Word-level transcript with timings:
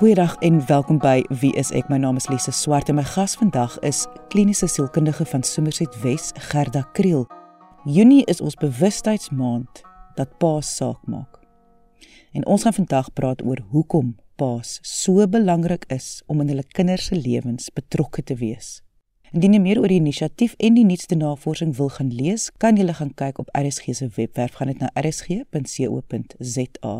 Goeiedag 0.00 0.36
en 0.36 0.66
welkom 0.66 0.96
by 0.98 1.20
Wie 1.28 1.50
is 1.60 1.74
ek? 1.76 1.90
My 1.92 1.98
naam 2.00 2.16
is 2.16 2.30
Lise 2.32 2.54
Swart 2.56 2.88
en 2.88 2.96
my 2.96 3.02
gas 3.04 3.34
vandag 3.36 3.74
is 3.84 4.06
kliniese 4.32 4.64
sielkundige 4.64 5.26
van 5.28 5.42
Somerset 5.44 5.92
Wes, 6.00 6.30
Gerda 6.48 6.86
Kriel. 6.96 7.26
Junie 7.84 8.22
is 8.24 8.40
ons 8.40 8.56
bewustheidsmaand 8.56 9.82
dat 10.16 10.32
paas 10.40 10.70
saak 10.78 11.04
maak. 11.04 11.36
En 12.32 12.48
ons 12.48 12.64
gaan 12.64 12.78
vandag 12.78 13.12
praat 13.12 13.44
oor 13.44 13.60
hoekom 13.74 14.14
paas 14.40 14.78
so 14.80 15.28
belangrik 15.28 15.84
is 15.92 16.22
om 16.32 16.40
in 16.40 16.54
hulle 16.54 16.64
kinders 16.72 17.10
se 17.12 17.20
lewens 17.20 17.68
betrokke 17.68 18.24
te 18.24 18.40
wees. 18.40 18.78
Indien 19.30 19.52
jy 19.54 19.60
meer 19.62 19.78
oor 19.78 19.86
die 19.92 20.00
inisiatief 20.00 20.56
en 20.58 20.74
die 20.74 20.82
nuutste 20.82 21.14
navorsing 21.14 21.76
wil 21.78 21.86
gaan 21.94 22.08
lees, 22.10 22.48
kan 22.58 22.74
jy 22.74 22.90
gaan 22.98 23.12
kyk 23.14 23.38
op 23.38 23.50
RSG 23.54 23.94
se 23.94 24.08
webwerf 24.16 24.58
gaan 24.58 24.72
dit 24.72 24.80
na 24.82 24.90
rsg.co.za. 24.98 26.94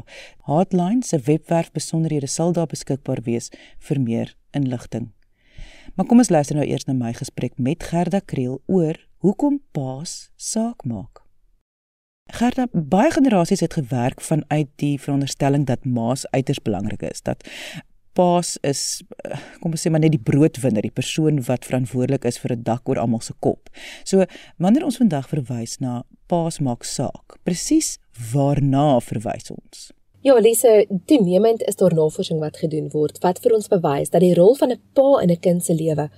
Hotline 0.46 1.02
se 1.02 1.18
webwerf 1.26 1.72
besonderhede 1.74 2.30
sal 2.30 2.54
daar 2.54 2.70
beskikbaar 2.70 3.24
wees 3.26 3.50
vir 3.82 3.98
meer 4.00 4.36
inligting. 4.54 5.10
Maar 5.96 6.06
kom 6.06 6.22
ons 6.22 6.30
luister 6.30 6.54
nou 6.54 6.66
eers 6.68 6.86
na 6.86 6.94
my 6.94 7.10
gesprek 7.18 7.58
met 7.58 7.82
Gerda 7.82 8.22
Kriel 8.22 8.62
oor 8.70 8.94
hoekom 9.26 9.58
paas 9.74 10.30
saak 10.38 10.86
maak. 10.86 11.26
Gerda, 12.30 12.68
baie 12.70 13.10
generasies 13.10 13.60
het 13.66 13.74
gewerk 13.74 14.22
vanuit 14.22 14.70
die 14.78 15.00
veronderstelling 15.02 15.66
dat 15.66 15.82
maas 15.84 16.22
uiters 16.30 16.62
belangrik 16.62 17.02
is, 17.02 17.26
dat 17.26 17.42
paas 18.20 18.56
is 18.66 18.82
kom 19.60 19.72
ons 19.72 19.84
sê 19.84 19.92
maar 19.92 20.02
net 20.04 20.14
die 20.16 20.26
broodwinner, 20.30 20.84
die 20.84 20.98
persoon 21.00 21.40
wat 21.48 21.68
verantwoordelik 21.68 22.26
is 22.28 22.40
vir 22.42 22.56
'n 22.56 22.64
dak 22.70 22.88
oor 22.88 22.98
almal 22.98 23.22
se 23.24 23.34
kop. 23.46 23.70
So 24.04 24.26
wanneer 24.58 24.84
ons 24.84 25.00
vandag 25.02 25.28
verwys 25.28 25.80
na 25.80 26.02
paas 26.28 26.60
maak 26.60 26.84
saak, 26.84 27.38
presies 27.44 27.98
waarna 28.32 29.00
verwys 29.00 29.50
ons? 29.50 29.92
Ja, 30.22 30.34
Lise, 30.36 30.86
toenemend 31.06 31.62
is 31.62 31.76
daar 31.76 31.94
navorsing 31.94 32.40
wat 32.40 32.60
gedoen 32.60 32.90
word 32.92 33.22
wat 33.24 33.38
vir 33.42 33.54
ons 33.56 33.68
bewys 33.68 34.10
dat 34.10 34.20
die 34.20 34.34
rol 34.34 34.54
van 34.54 34.70
'n 34.70 34.80
pa 34.92 35.20
in 35.22 35.30
'n 35.30 35.40
kind 35.40 35.64
se 35.64 35.74
lewe 35.74 36.10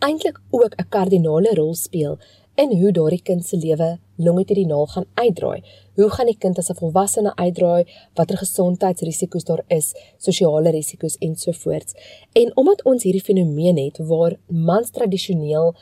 eintlik 0.00 0.38
ook 0.50 0.74
'n 0.78 0.88
kardinale 0.88 1.54
rol 1.54 1.74
speel 1.74 2.18
in 2.54 2.70
hoe 2.78 2.92
daardie 2.92 3.22
kind 3.22 3.46
se 3.46 3.56
lewe 3.56 3.98
longitudinaal 4.24 4.86
gaan 4.86 5.06
uitdraai. 5.14 5.62
Hoe 5.94 6.10
gaan 6.10 6.26
die 6.26 6.38
kind 6.38 6.58
as 6.58 6.70
'n 6.70 6.80
volwassene 6.80 7.32
uitdraai? 7.36 7.84
Watter 8.14 8.36
gesondheidsrisiko's 8.36 9.44
daar 9.44 9.64
is, 9.68 9.94
sosiale 10.18 10.70
risiko's 10.70 11.16
ensovoorts. 11.18 11.94
En 12.32 12.56
omdat 12.56 12.84
ons 12.84 13.02
hierdie 13.02 13.28
fenomeen 13.30 13.78
het 13.78 13.98
waar 13.98 14.36
mans 14.46 14.90
tradisioneel 14.90 15.74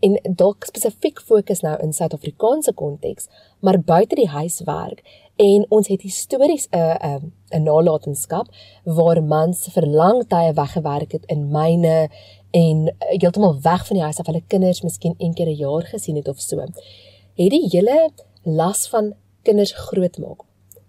en 0.00 0.18
dalk 0.36 0.64
spesifiek 0.64 1.20
fokus 1.20 1.62
nou 1.64 1.76
in 1.82 1.92
Suid-Afrikaanse 1.92 2.72
konteks, 2.72 3.28
maar 3.60 3.80
buite 3.80 4.14
die 4.14 4.28
huis 4.28 4.60
werk 4.64 5.02
en 5.36 5.66
ons 5.68 5.88
het 5.88 6.02
histories 6.02 6.68
'n 6.70 6.96
'n 7.12 7.32
'n 7.52 7.62
nalatenskap 7.62 8.46
waar 8.84 9.22
mans 9.22 9.68
vir 9.74 9.86
lang 9.86 10.26
tye 10.28 10.52
weggewerk 10.52 11.12
het 11.12 11.24
in 11.26 11.50
myne 11.50 12.08
en 12.50 12.94
heeltemal 12.98 13.60
weg 13.60 13.86
van 13.86 13.96
die 13.96 14.04
huis 14.04 14.18
af 14.18 14.26
hulle 14.26 14.42
kinders 14.46 14.82
miskien 14.82 15.14
een 15.18 15.34
keer 15.34 15.48
'n 15.48 15.56
jaar 15.56 15.82
gesien 15.82 16.16
het 16.16 16.28
of 16.28 16.40
so. 16.40 16.64
Het 17.36 17.50
die 17.52 17.66
hele 17.68 18.10
las 18.42 18.86
van 18.88 19.10
kinders 19.44 19.72
grootmaak 19.76 20.40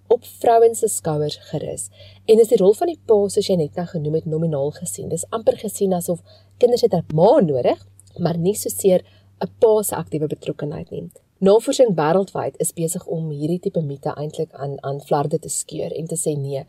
op 0.08 0.24
vrouens 0.40 0.80
se 0.80 0.88
skouers 0.88 1.36
gerus. 1.50 1.90
En 2.26 2.40
is 2.40 2.48
die 2.48 2.60
rol 2.62 2.72
van 2.74 2.88
die 2.88 3.00
pa 3.10 3.18
soos 3.28 3.50
jy 3.50 3.58
net 3.60 3.76
nou 3.76 3.84
genoem 3.90 4.16
het 4.16 4.30
nominaal 4.32 4.72
gesien. 4.78 5.10
Dis 5.12 5.26
amper 5.36 5.58
gesien 5.60 5.92
asof 5.98 6.22
kinders 6.58 6.86
het 6.88 6.96
'n 6.96 7.04
ma 7.14 7.42
nodig, 7.44 7.84
maar 8.18 8.38
nie 8.38 8.56
soseer 8.56 9.04
'n 9.44 9.52
pa 9.60 9.82
se 9.84 9.96
aktiewe 9.96 10.28
betrokkenheid 10.28 10.90
nie. 10.90 11.10
Navorsing 11.40 11.96
wêreldwyd 11.96 12.56
is 12.58 12.74
besig 12.74 13.06
om 13.06 13.30
hierdie 13.30 13.60
tipe 13.60 13.82
mite 13.82 14.14
eintlik 14.16 14.54
aan 14.54 14.84
aan 14.84 15.02
flarde 15.02 15.40
te 15.40 15.50
skeur 15.50 15.92
en 15.92 16.08
te 16.08 16.16
sê 16.16 16.38
nee, 16.38 16.66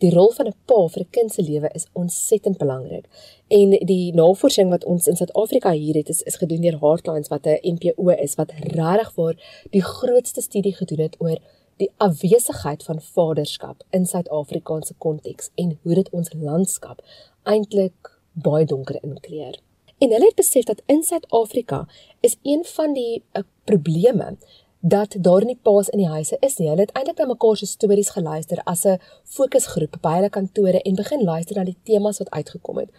die 0.00 0.12
rol 0.14 0.30
van 0.36 0.46
'n 0.46 0.54
pa 0.64 0.80
vir 0.88 1.02
'n 1.02 1.10
kind 1.10 1.32
se 1.32 1.42
lewe 1.42 1.70
is 1.74 1.86
ontsettend 1.92 2.58
belangrik. 2.58 3.06
En 3.48 3.70
die 3.70 4.12
navorsing 4.14 4.70
wat 4.70 4.84
ons 4.84 5.06
in 5.06 5.16
Suid-Afrika 5.16 5.72
hier 5.72 5.94
het 5.94 6.08
is 6.08 6.22
is 6.22 6.36
gedoen 6.36 6.60
deur 6.60 6.80
Heartlines 6.80 7.28
wat 7.28 7.46
'n 7.46 7.58
NPO 7.74 8.08
is 8.08 8.34
wat 8.34 8.52
regtig 8.52 9.12
vir 9.12 9.34
die 9.70 9.82
grootste 9.82 10.40
studie 10.40 10.74
gedoen 10.74 11.00
het 11.00 11.16
oor 11.18 11.38
die 11.76 11.90
afwesigheid 11.96 12.82
van 12.82 13.00
vaderskap 13.00 13.84
in 13.90 14.06
Suid-Afrikaanse 14.06 14.94
konteks 14.98 15.50
en 15.54 15.78
hoe 15.82 15.94
dit 15.94 16.10
ons 16.10 16.32
landskap 16.32 17.02
eintlik 17.42 18.20
baie 18.32 18.64
donker 18.64 18.98
inkleur. 19.02 19.58
En 19.98 20.12
hulle 20.12 20.24
het 20.24 20.36
besef 20.36 20.64
dat 20.64 20.82
in 20.86 21.02
Suid-Afrika 21.02 21.86
is 22.20 22.36
een 22.42 22.64
van 22.64 22.92
die 22.92 23.22
uh, 23.32 23.42
probleme 23.64 24.36
dat 24.80 25.16
daar 25.18 25.44
nie 25.44 25.58
paas 25.62 25.88
in 25.88 25.98
die 25.98 26.08
huise 26.08 26.36
is 26.40 26.56
nie. 26.56 26.68
Hulle 26.68 26.86
het 26.86 26.92
eintlik 26.96 27.18
na 27.18 27.26
mekaar 27.28 27.56
se 27.56 27.66
stories 27.66 28.10
geluister 28.16 28.62
as 28.64 28.84
'n 28.84 29.00
fokusgroep 29.24 30.00
by 30.00 30.14
hulle 30.14 30.30
kantore 30.30 30.82
en 30.82 30.94
begin 30.94 31.24
luister 31.24 31.56
na 31.56 31.64
die 31.64 31.76
temas 31.82 32.18
wat 32.18 32.30
uitgekom 32.30 32.78
het. 32.78 32.90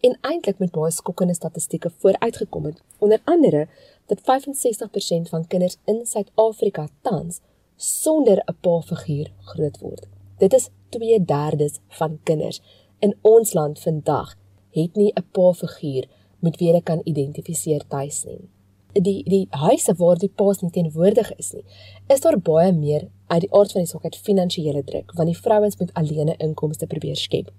En 0.00 0.18
eintlik 0.20 0.58
met 0.58 0.70
baie 0.70 0.90
skokkende 0.90 1.34
statistieke 1.34 1.90
vooruitgekom 1.90 2.64
het. 2.64 2.82
Onder 2.98 3.20
andere 3.24 3.68
dat 4.06 4.20
65% 4.20 5.28
van 5.28 5.46
kinders 5.46 5.76
in 5.84 6.06
Suid-Afrika 6.06 6.88
tans 7.02 7.40
sonder 7.76 8.42
'n 8.46 8.56
pa-figuur 8.60 9.32
groot 9.40 9.78
word. 9.78 10.06
Dit 10.38 10.52
is 10.52 10.68
2/3 10.88 11.80
van 11.88 12.18
kinders 12.22 12.60
in 12.98 13.16
ons 13.22 13.52
land 13.52 13.80
vandag 13.80 14.34
het 14.70 14.94
nie 14.94 15.12
'n 15.14 15.26
pa-figuur 15.32 16.04
met 16.38 16.56
wie 16.56 16.68
hulle 16.68 16.82
kan 16.82 17.00
identifiseer 17.04 17.86
tuis 17.88 18.24
nie 18.24 18.48
die 18.92 19.22
die 19.24 19.46
huise 19.50 19.94
waar 19.94 20.18
die 20.18 20.32
paas 20.34 20.60
nie 20.62 20.70
teenwoordig 20.70 21.32
is 21.36 21.52
nie, 21.52 21.64
is 22.08 22.20
daar 22.20 22.38
baie 22.38 22.72
meer 22.72 23.08
uit 23.26 23.40
die 23.40 23.52
aard 23.52 23.72
van 23.72 23.82
die 23.84 23.90
saak 23.90 24.04
uit 24.04 24.16
finansiële 24.16 24.82
druk 24.84 25.12
want 25.14 25.28
die 25.28 25.40
vrouens 25.40 25.78
moet 25.78 25.94
alleene 25.94 26.36
inkomste 26.38 26.86
probeer 26.86 27.16
skep. 27.16 27.52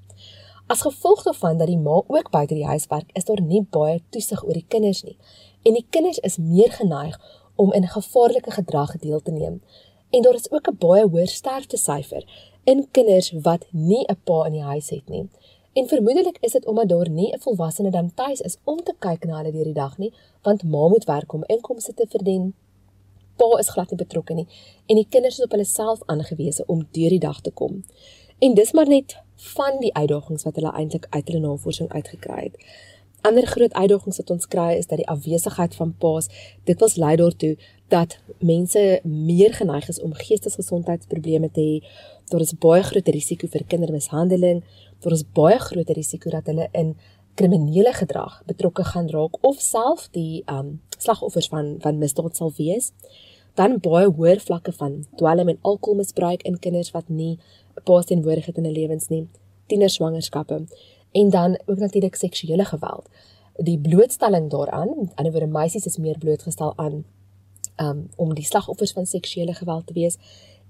As 0.68 0.82
gevolg 0.86 1.24
daarvan 1.24 1.58
dat 1.58 1.68
die 1.68 1.78
ma 1.78 2.02
ook 2.08 2.30
buite 2.32 2.54
die 2.54 2.66
huis 2.66 2.86
werk, 2.90 3.10
is 3.14 3.26
daar 3.26 3.42
nie 3.42 3.62
baie 3.62 4.02
toesig 4.10 4.44
oor 4.46 4.54
die 4.54 4.66
kinders 4.68 5.04
nie 5.04 5.18
en 5.66 5.74
die 5.74 5.86
kinders 5.90 6.20
is 6.20 6.38
meer 6.38 6.72
geneig 6.72 7.18
om 7.56 7.74
in 7.74 7.88
gevaarlike 7.88 8.52
gedrag 8.52 8.98
deel 8.98 9.22
te 9.22 9.32
neem. 9.32 9.62
En 10.10 10.22
daar 10.22 10.34
is 10.34 10.52
ook 10.52 10.68
'n 10.70 10.78
baie 10.80 11.08
hoër 11.08 11.28
sterftesyfer 11.28 12.24
in 12.64 12.88
kinders 12.92 13.32
wat 13.32 13.66
nie 13.72 14.06
'n 14.08 14.22
pa 14.24 14.46
in 14.46 14.54
die 14.54 14.68
huis 14.72 14.90
het 14.90 15.10
nie. 15.10 15.30
En 15.74 15.88
vermoedelik 15.88 16.38
is 16.42 16.52
dit 16.52 16.66
omdat 16.66 16.90
daar 16.90 17.10
nie 17.10 17.34
'n 17.34 17.40
volwassene 17.40 17.92
dan 17.92 18.14
tuis 18.14 18.42
is 18.42 18.58
om 18.64 18.84
te 18.84 18.94
kyk 19.00 19.26
na 19.26 19.38
hulle 19.38 19.52
deur 19.52 19.64
die 19.64 19.74
dag 19.74 19.98
nie, 19.98 20.14
want 20.42 20.64
ma 20.64 20.88
moet 20.88 21.06
werk 21.06 21.34
om 21.34 21.44
inkomste 21.46 21.94
te 21.94 22.06
verdien. 22.10 22.54
Pa 23.36 23.58
is 23.58 23.70
glad 23.70 23.90
nie 23.90 23.98
betrokke 23.98 24.34
nie 24.34 24.48
en 24.86 24.96
die 24.96 25.08
kinders 25.10 25.38
is 25.38 25.46
op 25.46 25.52
hulle 25.52 25.66
self 25.66 26.00
aangewese 26.06 26.64
om 26.66 26.88
deur 26.92 27.10
die 27.10 27.20
dag 27.20 27.42
te 27.42 27.52
kom. 27.52 27.84
En 28.40 28.54
dis 28.54 28.72
maar 28.72 28.88
net 28.88 29.18
van 29.36 29.80
die 29.80 29.94
uitdagings 29.94 30.44
wat 30.44 30.56
hulle 30.56 30.72
eintlik 30.72 31.08
uit 31.10 31.28
hulle 31.28 31.40
navorsing 31.40 31.92
uitgekry 31.92 32.44
het. 32.44 32.56
Ander 33.22 33.48
groot 33.48 33.74
uitdagings 33.74 34.18
wat 34.18 34.30
ons 34.30 34.48
kry 34.48 34.74
is 34.78 34.88
dat 34.88 34.98
die 34.98 35.08
afwesigheid 35.08 35.76
van 35.76 35.96
paas 35.98 36.30
dikwels 36.64 36.96
lei 36.96 37.16
daartoe 37.16 37.58
dat 37.88 38.20
mense 38.40 39.00
meer 39.04 39.54
geneig 39.54 39.88
is 39.88 40.00
om 40.00 40.14
geestesgesondheidsprobleme 40.14 41.52
te 41.52 41.62
hê. 41.62 41.88
Daar 42.30 42.46
is 42.46 42.54
baie 42.54 42.84
groot 42.84 43.08
risiko 43.08 43.48
vir 43.48 43.66
kindermishandeling, 43.68 44.64
daar 45.00 45.16
is 45.16 45.24
baie 45.34 45.60
groot 45.60 45.90
risiko 45.90 46.30
dat 46.30 46.46
hulle 46.46 46.68
in 46.72 46.96
kriminele 47.40 47.94
gedrag 47.94 48.42
betrokke 48.46 48.84
gaan 48.84 49.10
raak 49.10 49.38
of 49.42 49.60
self 49.64 50.08
die 50.12 50.44
um 50.52 50.82
slagoffers 50.98 51.48
van 51.48 51.76
van 51.80 51.98
misdaad 51.98 52.36
sal 52.36 52.52
wees. 52.58 52.92
Dan 53.56 53.80
baie 53.84 54.08
hoër 54.08 54.40
vlakke 54.40 54.72
van 54.72 55.06
dwelm 55.16 55.50
en 55.50 55.60
alkoholmisbruik 55.62 56.44
in 56.44 56.60
kinders 56.60 56.92
wat 56.92 57.10
nie 57.10 57.38
'n 57.78 57.84
pa 57.84 58.02
teenwoordigheid 58.02 58.58
in 58.58 58.64
hulle 58.64 58.80
lewens 58.80 59.08
nie, 59.08 59.28
tienerswangerskappe 59.68 60.68
en 61.12 61.30
dan 61.30 61.60
ook 61.66 61.78
natuurlik 61.78 62.16
seksuele 62.16 62.66
geweld. 62.66 63.10
Die 63.56 63.80
blootstelling 63.80 64.50
daaraan, 64.50 64.90
aan 64.90 65.06
die 65.06 65.16
ander 65.16 65.32
woorde 65.32 65.48
meisies 65.48 65.86
is 65.86 65.98
meer 65.98 66.18
blootgestel 66.18 66.74
aan 66.76 67.06
um 67.78 68.10
om 68.16 68.34
die 68.34 68.46
slagoffers 68.46 68.92
van 68.92 69.06
seksuele 69.06 69.54
geweld 69.54 69.88
te 69.88 69.94
wees 69.94 70.18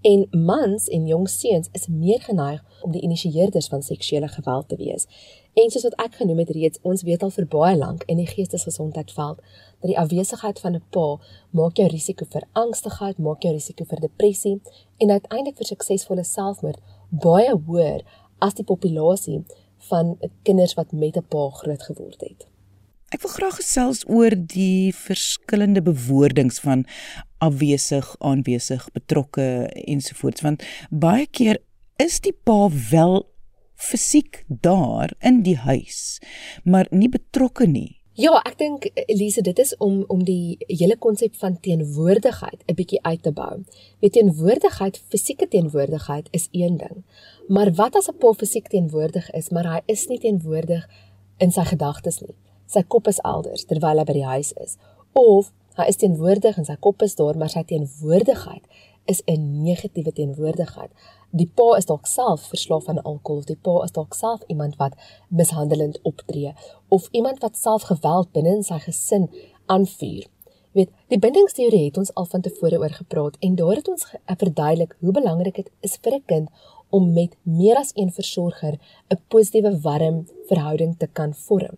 En 0.01 0.27
mans 0.31 0.87
en 0.87 1.07
jong 1.07 1.29
seuns 1.29 1.67
is 1.71 1.87
meer 1.87 2.21
geneig 2.21 2.63
om 2.81 2.91
die 2.91 3.01
initieerders 3.01 3.67
van 3.67 3.81
seksuele 3.83 4.27
geweld 4.27 4.69
te 4.69 4.75
wees. 4.79 5.07
En 5.53 5.69
soos 5.69 5.83
wat 5.83 5.97
ek 5.99 6.13
genoem 6.21 6.37
het 6.39 6.53
reeds, 6.55 6.79
ons 6.87 7.03
weet 7.03 7.23
al 7.23 7.33
vir 7.35 7.47
baie 7.51 7.75
lank 7.77 8.05
in 8.07 8.21
die 8.21 8.27
geestesgesondheidveld 8.29 9.41
dat 9.41 9.89
die 9.91 9.97
afwesigheid 9.99 10.59
van 10.59 10.75
'n 10.75 10.83
pa 10.95 11.19
maak 11.51 11.77
jou 11.77 11.87
risiko 11.87 12.25
vir 12.25 12.47
angstigheid, 12.53 13.17
maak 13.17 13.43
jou 13.43 13.53
risiko 13.53 13.83
vir 13.83 13.99
depressie 13.99 14.61
en 14.97 15.11
uiteindelik 15.11 15.57
vir 15.57 15.65
suksesvolle 15.65 16.23
selfmoord 16.23 16.79
baie 17.09 17.53
hoër 17.65 18.01
as 18.39 18.53
die 18.53 18.63
populasie 18.63 19.43
van 19.89 20.17
kinders 20.43 20.73
wat 20.73 20.91
met 20.91 21.17
'n 21.17 21.25
pa 21.27 21.49
groot 21.49 21.83
geword 21.83 22.21
het. 22.21 22.47
Ek 23.09 23.21
wil 23.21 23.31
graag 23.31 23.55
gesels 23.55 24.03
oor 24.07 24.35
die 24.37 24.93
verskillende 24.93 25.81
bewoordings 25.81 26.59
van 26.59 26.85
afwesig, 27.39 28.15
aanwesig, 28.19 28.85
betrokke 28.95 29.47
ensovoorts 29.85 30.45
want 30.45 30.63
baie 30.89 31.27
keer 31.27 31.61
is 31.99 32.19
die 32.23 32.35
pa 32.43 32.69
wel 32.91 33.23
fisiek 33.79 34.43
daar 34.47 35.13
in 35.19 35.41
die 35.43 35.57
huis, 35.57 36.19
maar 36.63 36.87
nie 36.91 37.09
betrokke 37.09 37.67
nie. 37.67 37.95
Ja, 38.19 38.41
ek 38.43 38.57
dink 38.59 38.89
Elise, 39.05 39.39
dit 39.41 39.59
is 39.63 39.71
om 39.79 40.01
om 40.11 40.25
die 40.27 40.57
hele 40.67 40.97
konsep 40.99 41.37
van 41.39 41.59
teenwoordigheid 41.63 42.63
'n 42.67 42.75
bietjie 42.75 42.99
uit 43.03 43.21
te 43.23 43.31
bou. 43.31 43.63
Weet 44.01 44.13
teenwoordigheid, 44.13 45.01
fisieke 45.09 45.47
teenwoordigheid 45.47 46.27
is 46.31 46.47
een 46.51 46.77
ding, 46.77 47.03
Maar 47.49 47.73
wat 47.73 47.95
as 47.95 48.07
'n 48.09 48.17
pa 48.17 48.33
fisiek 48.33 48.67
teenwoordig 48.67 49.31
is, 49.31 49.49
maar 49.49 49.67
hy 49.73 49.81
is 49.85 50.07
nie 50.07 50.19
teenwoordig 50.19 50.89
in 51.37 51.51
sy 51.51 51.63
gedagtes 51.63 52.19
nie. 52.19 52.35
Sy 52.65 52.81
kop 52.81 53.07
is 53.07 53.19
elders 53.19 53.65
terwyl 53.65 53.97
hy 53.97 54.03
by 54.03 54.13
die 54.13 54.25
huis 54.25 54.51
is. 54.51 54.77
Of 55.13 55.51
hy 55.79 55.87
is 55.91 55.99
teenwoordig 56.01 56.57
en 56.57 56.65
sy 56.65 56.75
kop 56.79 57.01
is 57.01 57.15
daar, 57.15 57.37
maar 57.37 57.49
sy 57.49 57.63
teenwoordigheid 57.63 58.65
is 59.09 59.21
'n 59.25 59.63
negatiewe 59.63 60.11
teenwoordigheid. 60.11 60.91
Die 61.31 61.51
pa 61.55 61.75
is 61.77 61.85
dalk 61.85 62.05
self 62.05 62.41
verslaaf 62.51 62.87
aan 62.87 63.01
alkohol, 63.01 63.43
die 63.45 63.59
pa 63.67 63.83
is 63.83 63.91
dalk 63.91 64.13
self 64.13 64.41
iemand 64.47 64.75
wat 64.77 64.93
mishandelend 65.27 65.99
optree 66.01 66.53
of 66.87 67.07
iemand 67.11 67.41
wat 67.41 67.57
self 67.57 67.81
geweld 67.81 68.31
binne 68.31 68.55
in 68.55 68.63
sy 68.63 68.79
gesin 68.79 69.29
aanvuur. 69.65 70.25
Weet, 70.71 70.89
die 71.07 71.19
bindingsteorie 71.19 71.85
het 71.85 71.97
ons 71.97 72.13
al 72.13 72.25
van 72.25 72.41
tevore 72.41 72.79
oor 72.79 72.93
gepraat 72.93 73.37
en 73.39 73.55
daar 73.55 73.75
het 73.75 73.87
ons 73.87 74.05
verduidelik 74.25 74.95
hoe 74.99 75.11
belangrik 75.11 75.55
dit 75.55 75.71
is 75.81 75.97
vir 76.01 76.13
'n 76.13 76.23
kind 76.25 76.49
om 76.89 77.13
met 77.13 77.35
meer 77.43 77.77
as 77.77 77.91
een 77.95 78.11
versorger 78.11 78.79
'n 79.09 79.21
positiewe 79.27 79.79
warm 79.81 80.27
verhouding 80.47 80.97
te 80.97 81.07
kan 81.07 81.33
vorm. 81.33 81.77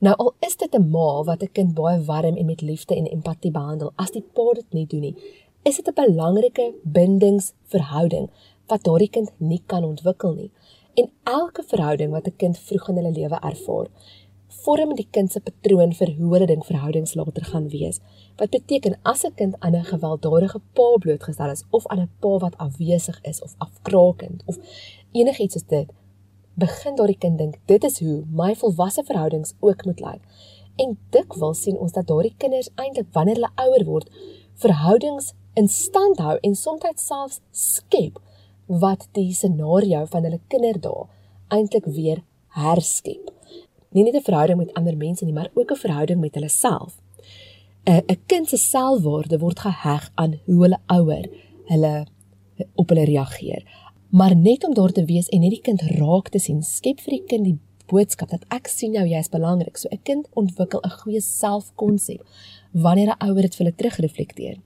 Nou 0.00 0.14
al 0.16 0.30
is 0.46 0.56
dit 0.56 0.74
'n 0.74 0.90
ma 0.90 1.22
wat 1.28 1.42
'n 1.42 1.52
kind 1.52 1.74
baie 1.74 2.04
warm 2.04 2.36
en 2.36 2.46
met 2.46 2.60
liefde 2.60 2.94
en 2.96 3.06
empatie 3.06 3.50
behandel, 3.50 3.92
as 3.96 4.10
die 4.10 4.24
pa 4.34 4.52
dit 4.52 4.72
nie 4.72 4.86
doen 4.86 5.00
nie, 5.00 5.16
is 5.62 5.76
dit 5.76 5.88
'n 5.88 5.94
belangrike 5.94 6.74
bindingsverhouding 6.82 8.30
wat 8.66 8.84
daardie 8.84 9.10
kind 9.10 9.30
nie 9.36 9.62
kan 9.66 9.84
ontwikkel 9.84 10.32
nie. 10.34 10.50
En 10.94 11.10
elke 11.24 11.62
verhouding 11.62 12.10
wat 12.10 12.26
'n 12.26 12.36
kind 12.36 12.58
vroeg 12.58 12.88
in 12.88 12.96
hulle 12.96 13.12
lewe 13.12 13.38
ervaar, 13.40 13.86
vorm 14.48 14.94
die 14.94 15.08
kind 15.10 15.32
se 15.32 15.40
patroon 15.40 15.92
vir 15.92 16.10
hoe 16.18 16.32
hulle 16.32 16.46
ding 16.46 16.64
verhoudings 16.64 17.14
later 17.14 17.44
gaan 17.44 17.68
wees. 17.68 18.00
Wat 18.36 18.50
beteken 18.50 18.98
as 19.02 19.24
'n 19.24 19.34
kind 19.34 19.54
aan 19.58 19.74
'n 19.74 19.84
gewelddadige 19.84 20.60
pa 20.72 20.96
blootgestel 20.98 21.50
is 21.50 21.64
of 21.70 21.86
aan 21.86 22.00
'n 22.00 22.10
pa 22.20 22.38
wat 22.38 22.56
afwesig 22.56 23.18
is 23.22 23.42
of 23.42 23.54
afkrakend 23.58 24.42
of 24.46 24.56
enigiets 25.12 25.52
soos 25.52 25.66
dit, 25.66 25.92
begin 26.54 26.96
daardie 26.96 27.18
kind 27.18 27.38
dink 27.38 27.58
dit 27.66 27.84
is 27.84 27.98
hoe 28.00 28.24
my 28.30 28.54
volwasse 28.54 29.04
verhoudings 29.04 29.54
ook 29.60 29.84
moet 29.84 30.00
lyk. 30.00 30.22
En 30.76 30.98
dikwels 31.10 31.62
sien 31.62 31.78
ons 31.78 31.92
dat 31.92 32.06
daardie 32.06 32.34
kinders 32.36 32.70
eintlik 32.74 33.06
wanneer 33.12 33.34
hulle 33.34 33.52
ouer 33.54 33.84
word, 33.84 34.10
verhoudings 34.54 35.32
in 35.54 35.68
stand 35.68 36.18
hou 36.18 36.38
en 36.40 36.54
soms 36.54 36.82
selfs 36.94 37.40
skep 37.50 38.20
wat 38.66 39.08
die 39.12 39.32
scenario 39.34 40.04
van 40.06 40.24
hulle 40.24 40.40
kinderdae 40.48 41.08
eintlik 41.50 41.86
weer 41.86 42.22
herskep 42.48 43.30
nie 43.90 44.04
net 44.04 44.14
'n 44.14 44.26
verhouding 44.28 44.58
met 44.58 44.74
ander 44.74 44.96
mense 44.96 45.24
nie, 45.24 45.32
maar 45.32 45.50
ook 45.54 45.70
'n 45.70 45.82
verhouding 45.84 46.20
met 46.20 46.34
hulle 46.34 46.48
self. 46.48 47.00
'n 47.84 48.02
'n 48.06 48.22
kind 48.26 48.48
se 48.48 48.56
selfwaarde 48.56 49.38
word 49.38 49.58
geheg 49.60 50.10
aan 50.14 50.40
hoe 50.44 50.62
hulle 50.62 50.80
ouer 50.86 51.24
hulle 51.64 52.06
op 52.74 52.88
hulle 52.88 53.04
reageer. 53.04 53.62
Maar 54.10 54.36
net 54.36 54.64
om 54.66 54.74
daar 54.74 54.90
te 54.90 55.04
wees 55.04 55.28
en 55.28 55.40
net 55.40 55.50
die 55.50 55.62
kind 55.62 55.82
raak 55.82 56.28
te 56.34 56.38
sien, 56.42 56.64
skep 56.66 56.98
vir 57.04 57.12
die 57.14 57.24
kind 57.30 57.46
die 57.46 57.58
boodskap 57.90 58.32
dat 58.34 58.42
ek 58.50 58.66
sien 58.70 58.96
jou, 58.96 59.04
jy 59.06 59.20
is 59.22 59.30
belangrik. 59.30 59.78
So 59.78 59.88
'n 59.90 60.02
kind 60.02 60.26
ontwikkel 60.34 60.80
'n 60.82 60.90
goeie 60.90 61.20
selfkonsep 61.20 62.20
wanneer 62.72 63.14
'n 63.14 63.22
ouer 63.28 63.42
dit 63.42 63.54
vir 63.54 63.64
hulle 63.64 63.76
terugreflekteer. 63.76 64.56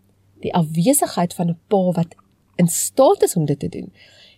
Die 0.40 0.54
afwesigheid 0.54 1.34
van 1.34 1.48
'n 1.50 1.58
pa 1.68 1.92
wat 1.92 2.14
in 2.56 2.68
staat 2.68 3.22
is 3.22 3.36
om 3.36 3.44
dit 3.44 3.58
te 3.58 3.68
doen, 3.68 3.92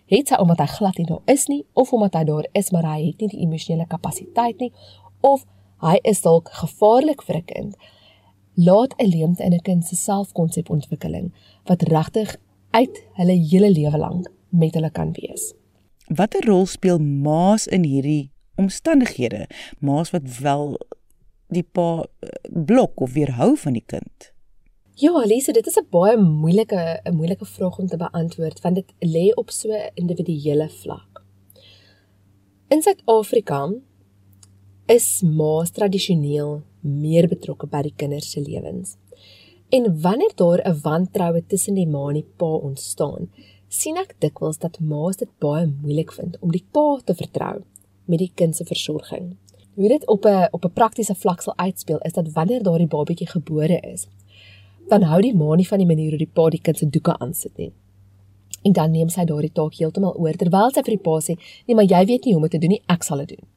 het 0.07 0.29
sy 0.29 0.35
omdat 0.35 0.59
hy 0.59 0.67
glad 0.67 0.97
nie 0.99 1.07
daar 1.07 1.23
is 1.25 1.47
nie 1.47 1.65
of 1.73 1.93
omdat 1.93 2.15
hy 2.15 2.25
daar 2.25 2.47
is 2.53 2.71
maar 2.71 2.85
hy 2.85 3.07
het 3.07 3.21
nie 3.21 3.29
die 3.29 3.41
emosionele 3.41 3.87
kapasiteit 3.87 4.59
nie 4.59 4.73
of 5.21 5.45
hy 5.81 5.99
is 6.03 6.21
dalk 6.21 6.49
gevaarlik 6.49 7.23
vir 7.23 7.37
'n 7.37 7.45
kind. 7.45 7.77
Laat 8.55 8.95
'n 8.99 9.07
leemte 9.07 9.45
in 9.45 9.53
'n 9.53 9.63
kind 9.63 9.85
se 9.85 9.97
selfkonsepontwikkeling 9.97 11.33
wat 11.65 11.83
regtig 11.83 12.37
uit 12.71 13.05
hulle 13.15 13.33
hele 13.51 13.71
lewe 13.71 13.99
lank 13.99 14.36
met 14.51 14.75
hulle 14.75 14.91
kan 14.91 15.13
wees. 15.13 15.55
Watter 16.07 16.47
rol 16.47 16.67
speel 16.67 16.99
maas 16.99 17.67
in 17.67 17.85
hierdie 17.85 18.31
omstandighede? 18.57 19.47
Maas 19.79 20.11
wat 20.11 20.39
wel 20.41 20.77
die 21.49 21.63
pa 21.63 22.07
eh, 22.21 22.29
blok 22.51 23.01
of 23.01 23.13
weerhou 23.13 23.57
van 23.57 23.73
die 23.73 23.85
kind. 23.87 24.33
Ja, 24.97 25.13
Elise, 25.23 25.53
dit 25.53 25.67
is 25.67 25.77
'n 25.77 25.87
baie 25.91 26.17
moeilike 26.17 27.01
'n 27.05 27.15
moeilike 27.15 27.45
vraag 27.45 27.79
om 27.79 27.87
te 27.87 27.97
beantwoord 27.97 28.61
want 28.61 28.75
dit 28.75 28.93
lê 28.99 29.35
op 29.35 29.51
so 29.51 29.69
'n 29.69 29.91
individuele 29.95 30.69
vlak. 30.69 31.25
In 32.69 32.83
Suid-Afrika 32.83 33.73
is 34.87 35.23
ma's 35.23 35.71
tradisioneel 35.71 36.63
meer 36.81 37.29
betrokke 37.29 37.67
by 37.67 37.83
die 37.83 37.95
kinders 37.97 38.31
se 38.31 38.41
lewens. 38.41 38.97
En 39.69 40.01
wanneer 40.01 40.33
daar 40.35 40.61
'n 40.65 40.81
wantroue 40.83 41.47
tussen 41.47 41.75
die 41.75 41.87
ma 41.87 42.09
en 42.09 42.15
die 42.15 42.29
pa 42.37 42.47
ontstaan, 42.47 43.31
sien 43.77 43.97
ek 44.01 44.15
dikwels 44.25 44.59
dat 44.63 44.79
ma's 44.81 45.19
dit 45.21 45.31
baie 45.43 45.67
moeilik 45.67 46.13
vind 46.17 46.37
om 46.41 46.53
die 46.55 46.65
pa 46.73 46.99
te 47.05 47.15
vertrou 47.15 47.63
met 48.07 48.23
die 48.23 48.33
kind 48.35 48.57
se 48.57 48.65
versorging. 48.65 49.35
Hoe 49.77 49.89
dit 49.89 50.07
op 50.09 50.25
'n 50.25 50.49
op 50.51 50.65
'n 50.65 50.73
praktiese 50.73 51.15
vlak 51.15 51.41
sal 51.43 51.57
uitspeel 51.57 51.99
is 51.99 52.13
dat 52.13 52.33
wanneer 52.33 52.63
daardie 52.63 52.87
babatjie 52.87 53.29
gebore 53.29 53.81
is, 53.81 54.07
dan 54.89 55.03
hou 55.03 55.21
die 55.21 55.35
ma 55.35 55.55
nie 55.55 55.69
van 55.69 55.79
die 55.79 55.87
manier 55.87 56.09
hoe 56.09 56.19
die 56.19 56.33
pa 56.33 56.49
die 56.49 56.61
kind 56.61 56.79
se 56.79 56.89
doeke 56.89 57.19
aansit 57.19 57.57
nie. 57.57 57.73
En 58.63 58.73
dan 58.73 58.91
neem 58.91 59.09
sy 59.09 59.25
daardie 59.25 59.53
taak 59.53 59.75
heeltemal 59.75 60.15
oor 60.15 60.33
terwyl 60.33 60.71
sy 60.71 60.83
vir 60.83 60.95
die 60.97 61.05
pa 61.09 61.19
sê, 61.21 61.39
"Nee, 61.67 61.75
maar 61.75 61.85
jy 61.85 62.05
weet 62.07 62.25
nie 62.25 62.33
hoe 62.33 62.43
om 62.43 62.49
dit 62.49 62.51
te 62.51 62.59
doen 62.59 62.71
nie, 62.71 62.83
ek 62.89 63.03
sal 63.03 63.19
dit 63.19 63.29
doen." 63.29 63.49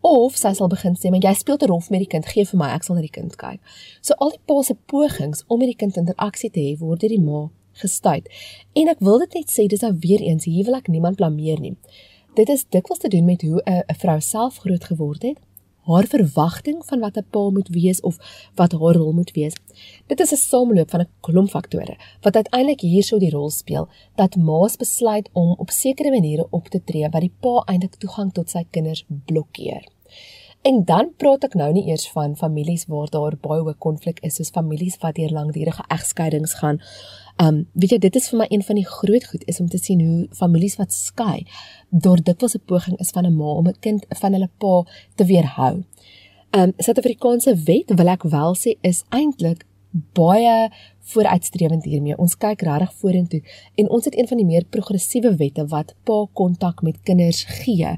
Of 0.00 0.36
sy 0.36 0.52
sal 0.52 0.68
begin 0.68 0.94
sê, 0.94 1.10
"Maar 1.10 1.20
jy 1.20 1.34
speel 1.34 1.56
te 1.56 1.66
rof 1.66 1.90
met 1.90 2.00
die 2.00 2.06
kind, 2.06 2.26
gee 2.26 2.44
vir 2.44 2.58
my, 2.58 2.68
ek 2.74 2.82
sal 2.82 2.94
na 2.96 3.00
die 3.00 3.10
kind 3.10 3.36
kyk." 3.36 3.60
So 4.00 4.14
al 4.18 4.30
die 4.30 4.40
pa 4.46 4.62
se 4.62 4.74
pogings 4.86 5.44
om 5.46 5.58
met 5.58 5.68
die 5.68 5.76
kind 5.76 5.96
interaksie 5.96 6.50
te 6.50 6.60
hê, 6.60 6.78
word 6.78 7.00
deur 7.00 7.08
die 7.08 7.20
ma 7.20 7.50
gestuit. 7.82 8.28
En 8.78 8.88
ek 8.88 9.02
wil 9.04 9.18
dit 9.26 9.38
net 9.40 9.52
sê, 9.52 9.66
dis 9.66 9.84
nou 9.84 9.92
weer 10.00 10.22
eens, 10.24 10.48
hier 10.48 10.64
wil 10.68 10.78
ek 10.78 10.88
niemand 10.88 11.20
blameer 11.20 11.60
nie. 11.60 11.76
Dit 12.38 12.48
is 12.48 12.64
dikwels 12.64 13.02
te 13.02 13.10
doen 13.12 13.24
met 13.28 13.42
hoe 13.42 13.60
'n 13.66 13.82
'n 13.88 14.00
vrou 14.02 14.20
self 14.20 14.62
groot 14.64 14.84
geword 14.84 15.22
het 15.22 15.38
haar 15.82 16.06
verwagting 16.06 16.84
van 16.86 17.00
wat 17.00 17.16
'n 17.16 17.26
pa 17.30 17.50
moet 17.50 17.68
wees 17.68 18.00
of 18.00 18.16
wat 18.54 18.72
haar 18.72 18.94
rol 18.94 19.12
moet 19.12 19.30
wees. 19.30 19.54
Dit 20.06 20.20
is 20.20 20.32
'n 20.32 20.36
sameloop 20.36 20.90
van 20.90 21.00
'n 21.00 21.08
klomp 21.20 21.50
faktore 21.50 21.96
wat 22.20 22.34
uiteindelik 22.34 22.80
hierso 22.80 23.18
die 23.18 23.30
rol 23.30 23.50
speel 23.50 23.88
dat 24.14 24.36
ma's 24.36 24.76
besluit 24.76 25.28
om 25.32 25.54
op 25.58 25.70
sekere 25.70 26.10
maniere 26.10 26.46
op 26.50 26.68
te 26.68 26.84
tree 26.84 27.08
wat 27.08 27.20
die 27.20 27.34
pa 27.40 27.62
eintlik 27.66 27.94
toegang 27.94 28.32
tot 28.32 28.50
sy 28.50 28.64
kinders 28.70 29.04
blokkeer. 29.24 29.84
En 30.62 30.84
dan 30.84 31.08
praat 31.18 31.42
ek 31.42 31.56
nou 31.58 31.72
nie 31.74 31.88
eers 31.88 32.04
van 32.14 32.36
families 32.38 32.84
waar 32.90 33.08
daar 33.10 33.34
baie 33.42 33.64
hoë 33.64 33.74
konflik 33.82 34.20
is, 34.22 34.36
soos 34.38 34.52
families 34.54 34.94
wat 35.02 35.16
deur 35.18 35.32
langdurige 35.34 35.82
egskeidings 35.90 36.54
gaan. 36.60 36.78
Um 37.42 37.64
weet 37.74 37.96
jy, 37.96 37.98
dit 38.04 38.18
is 38.20 38.28
vir 38.30 38.42
my 38.44 38.46
een 38.48 38.62
van 38.68 38.78
die 38.78 38.86
groot 38.86 39.26
goed 39.26 39.42
is 39.50 39.58
om 39.58 39.66
te 39.72 39.80
sien 39.82 40.04
hoe 40.06 40.28
families 40.38 40.78
wat 40.78 40.94
skei, 40.94 41.42
daar 41.90 42.22
dikwels 42.22 42.54
'n 42.54 42.62
poging 42.66 43.00
is 43.02 43.10
van 43.10 43.26
'n 43.26 43.34
ma 43.34 43.50
om 43.58 43.68
'n 43.68 43.80
kind 43.80 44.06
van 44.20 44.32
hulle 44.32 44.50
pa 44.58 44.84
te 45.16 45.24
weerhou. 45.24 45.82
Um 46.52 46.72
Suid-Afrikaanse 46.78 47.56
wet 47.66 47.90
wil 47.96 48.08
ek 48.08 48.22
wel 48.22 48.54
sê 48.54 48.78
is 48.82 49.04
eintlik 49.10 49.66
baie 50.12 50.70
vooruitstrewend 51.00 51.84
hiermee. 51.84 52.16
Ons 52.16 52.36
kyk 52.36 52.62
regtig 52.62 52.92
vorentoe 52.92 53.42
en 53.74 53.88
ons 53.88 54.04
het 54.04 54.18
een 54.18 54.28
van 54.28 54.36
die 54.36 54.46
meer 54.46 54.64
progressiewe 54.64 55.36
wette 55.36 55.66
wat 55.66 55.94
pa 56.04 56.26
kontak 56.32 56.82
met 56.82 57.02
kinders 57.02 57.44
gee 57.44 57.96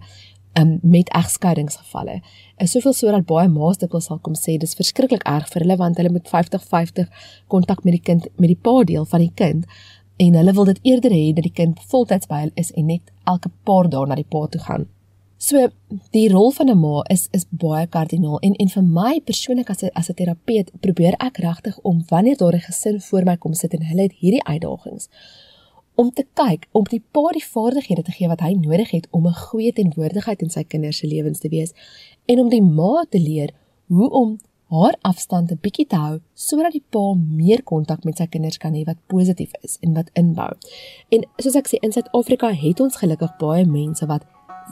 um, 0.58 0.78
met 0.82 1.08
egskeidingsgevalle. 1.08 2.20
En 2.56 2.68
soveel 2.68 2.92
so 2.92 3.11
dat 3.11 3.26
baie 3.26 3.49
ma's 3.49 3.78
dit 3.78 3.90
wil 3.90 4.00
sal 4.00 4.18
kom 4.23 4.37
sê 4.38 4.56
dis 4.58 4.76
verskriklik 4.78 5.26
erg 5.28 5.50
vir 5.52 5.64
hulle 5.64 5.76
want 5.80 6.00
hulle 6.00 6.14
moet 6.14 6.30
50-50 6.30 7.28
kontak 7.52 7.84
met 7.84 7.99
die 7.99 8.04
kind 8.11 8.28
met 8.37 8.50
die 8.52 8.61
pa 8.68 8.82
deel 8.84 9.04
van 9.04 9.25
die 9.26 9.32
kind 9.34 9.66
en 10.16 10.34
hulle 10.38 10.52
wil 10.54 10.68
dit 10.70 10.82
eerder 10.82 11.11
hê 11.11 11.32
dat 11.34 11.46
die 11.46 11.56
kind 11.62 11.80
voltyds 11.90 12.30
by 12.30 12.44
hulle 12.44 12.61
is 12.61 12.73
en 12.73 12.87
net 12.92 13.14
elke 13.30 13.50
paar 13.64 13.90
dae 13.90 14.06
na 14.06 14.18
die 14.18 14.30
pa 14.30 14.46
toe 14.46 14.62
gaan. 14.66 14.87
So 15.44 15.66
die 16.14 16.28
rol 16.32 16.52
van 16.56 16.70
'n 16.70 16.78
ma 16.78 17.02
is 17.11 17.28
is 17.32 17.46
baie 17.50 17.87
kardinaal 17.87 18.38
en 18.38 18.54
en 18.54 18.68
vir 18.68 18.82
my 18.82 19.20
persoonlik 19.20 19.70
as 19.70 19.82
'n 19.82 19.90
as 19.94 20.08
'n 20.11 20.14
terapeut 20.14 20.70
probeer 20.80 21.14
ek 21.18 21.38
regtig 21.38 21.78
om 21.82 22.04
wanneer 22.08 22.37
daar 22.37 22.54
'n 22.54 22.66
gesin 22.68 23.00
voor 23.00 23.25
my 23.25 23.37
kom 23.37 23.54
sit 23.54 23.75
en 23.75 23.82
hulle 23.82 24.02
het 24.02 24.12
hierdie 24.12 24.44
uitdagings 24.44 25.08
om 25.94 26.10
te 26.10 26.26
kyk 26.34 26.66
om 26.72 26.86
die 26.90 27.02
pa 27.10 27.30
die 27.32 27.44
vaardighede 27.44 28.02
te 28.02 28.14
gee 28.16 28.28
wat 28.28 28.40
hy 28.40 28.54
nodig 28.54 28.90
het 28.90 29.06
om 29.10 29.26
'n 29.26 29.40
goeie 29.48 29.72
teenwoordigheid 29.72 30.42
in 30.42 30.50
sy 30.50 30.64
kinders 30.64 30.98
se 30.98 31.06
lewens 31.06 31.38
te 31.38 31.48
wees 31.48 31.72
en 32.26 32.40
om 32.40 32.48
die 32.48 32.62
ma 32.62 33.04
te 33.08 33.18
leer 33.18 33.50
hoe 33.88 34.10
om 34.10 34.38
haar 34.74 34.96
afstand 35.00 35.50
'n 35.50 35.58
bietjie 35.62 35.86
te 35.86 35.96
hou 35.96 36.20
sodat 36.34 36.72
die 36.72 36.84
pa 36.90 37.14
meer 37.14 37.62
kontak 37.62 38.04
met 38.04 38.16
sy 38.16 38.26
kinders 38.26 38.58
kan 38.58 38.74
hê 38.74 38.84
wat 38.84 39.06
positief 39.06 39.52
is 39.62 39.78
en 39.80 39.94
wat 39.94 40.10
inbou. 40.12 40.52
En 41.08 41.20
soos 41.36 41.54
ek 41.54 41.68
sê 41.68 41.76
in 41.80 41.92
Suid-Afrika 41.92 42.52
het 42.52 42.80
ons 42.80 42.96
gelukkig 42.96 43.36
baie 43.38 43.64
mense 43.66 44.06
wat 44.06 44.24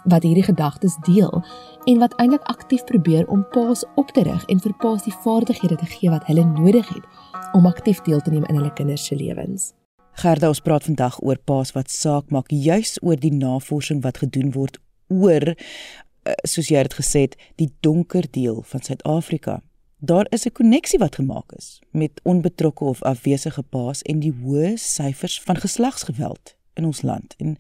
wat 0.05 0.23
hierdie 0.23 0.43
gedagtes 0.43 0.97
deel 1.05 1.45
en 1.85 1.99
wat 1.99 2.15
eintlik 2.17 2.43
aktief 2.43 2.85
probeer 2.85 3.29
om 3.29 3.47
paas 3.51 3.85
op 3.95 4.09
te 4.11 4.23
rig 4.23 4.45
en 4.45 4.61
vir 4.61 4.75
paas 4.75 5.05
die 5.05 5.19
vaardighede 5.25 5.77
te 5.77 5.87
gee 5.87 6.11
wat 6.11 6.27
hulle 6.27 6.45
nodig 6.45 6.89
het 6.89 7.05
om 7.53 7.67
aktief 7.67 8.03
deel 8.03 8.21
te 8.21 8.31
neem 8.31 8.45
in 8.45 8.57
hulle 8.57 8.73
kinders 8.73 9.05
se 9.05 9.17
lewens. 9.17 9.73
Gerda, 10.13 10.49
ons 10.49 10.61
praat 10.61 10.85
vandag 10.85 11.17
oor 11.23 11.39
paas 11.41 11.73
wat 11.73 11.91
saak 11.91 12.31
maak 12.31 12.51
juis 12.53 12.99
oor 13.03 13.17
die 13.17 13.33
navorsing 13.33 14.03
wat 14.05 14.21
gedoen 14.21 14.53
word 14.53 14.77
oor 15.09 15.55
eh, 15.55 16.35
soos 16.45 16.69
jy 16.69 16.83
het 16.85 16.95
gesê, 16.95 17.27
die 17.57 17.71
donker 17.81 18.29
deel 18.31 18.63
van 18.69 18.85
Suid-Afrika. 18.85 19.63
Daar 20.05 20.27
is 20.31 20.45
'n 20.47 20.53
koneksie 20.53 20.99
wat 20.99 21.15
gemaak 21.15 21.53
is 21.57 21.81
met 21.91 22.21
onbetrokke 22.23 22.85
of 22.85 23.03
afwesige 23.03 23.63
paas 23.63 24.03
en 24.03 24.21
die 24.21 24.33
hoë 24.33 24.77
syfers 24.77 25.41
van 25.41 25.57
geslagsgeweld 25.57 26.57
in 26.75 26.85
ons 26.85 27.03
land. 27.03 27.35
En 27.39 27.57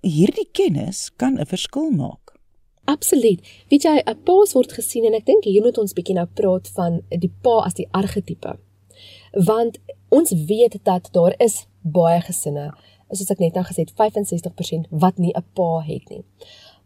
hierdie 0.00 0.48
kennis 0.52 1.10
kan 1.16 1.38
'n 1.40 1.46
verskil 1.46 1.90
maak. 1.90 2.26
Absoluut. 2.84 3.40
Weet 3.68 3.82
jy, 3.82 4.02
'n 4.04 4.22
pa 4.22 4.32
word 4.52 4.72
gesien 4.72 5.04
en 5.04 5.14
ek 5.14 5.26
dink 5.26 5.44
hier 5.44 5.62
moet 5.62 5.78
ons 5.78 5.92
bietjie 5.92 6.14
nou 6.14 6.26
praat 6.26 6.68
van 6.68 7.02
die 7.08 7.32
pa 7.42 7.58
as 7.64 7.74
die 7.74 7.88
argetipe. 7.90 8.58
Want 9.32 9.78
ons 10.16 10.32
weet 10.48 10.78
dat 10.88 11.08
daar 11.12 11.34
is 11.46 11.64
baie 11.82 12.20
gesinne, 12.28 12.70
soos 13.12 13.30
ek 13.34 13.42
net 13.44 13.58
nou 13.58 13.64
gesê 13.66 13.84
het, 13.84 13.94
65% 13.98 14.88
wat 15.02 15.18
nie 15.22 15.32
'n 15.34 15.44
pa 15.54 15.70
het 15.86 16.08
nie. 16.10 16.24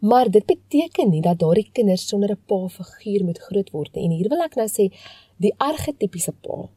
Maar 0.00 0.30
dit 0.30 0.46
beteken 0.46 1.10
nie 1.10 1.20
dat 1.20 1.38
daardie 1.38 1.70
kinders 1.72 2.08
sonder 2.08 2.30
'n 2.30 2.42
pa 2.46 2.68
figuur 2.68 3.24
moet 3.24 3.38
groot 3.38 3.70
word 3.70 3.94
nie. 3.94 4.04
En 4.04 4.10
hier 4.10 4.28
wil 4.28 4.42
ek 4.42 4.56
nou 4.56 4.68
sê 4.68 4.92
die 5.36 5.54
argetipiese 5.56 6.32
pa. 6.32 6.68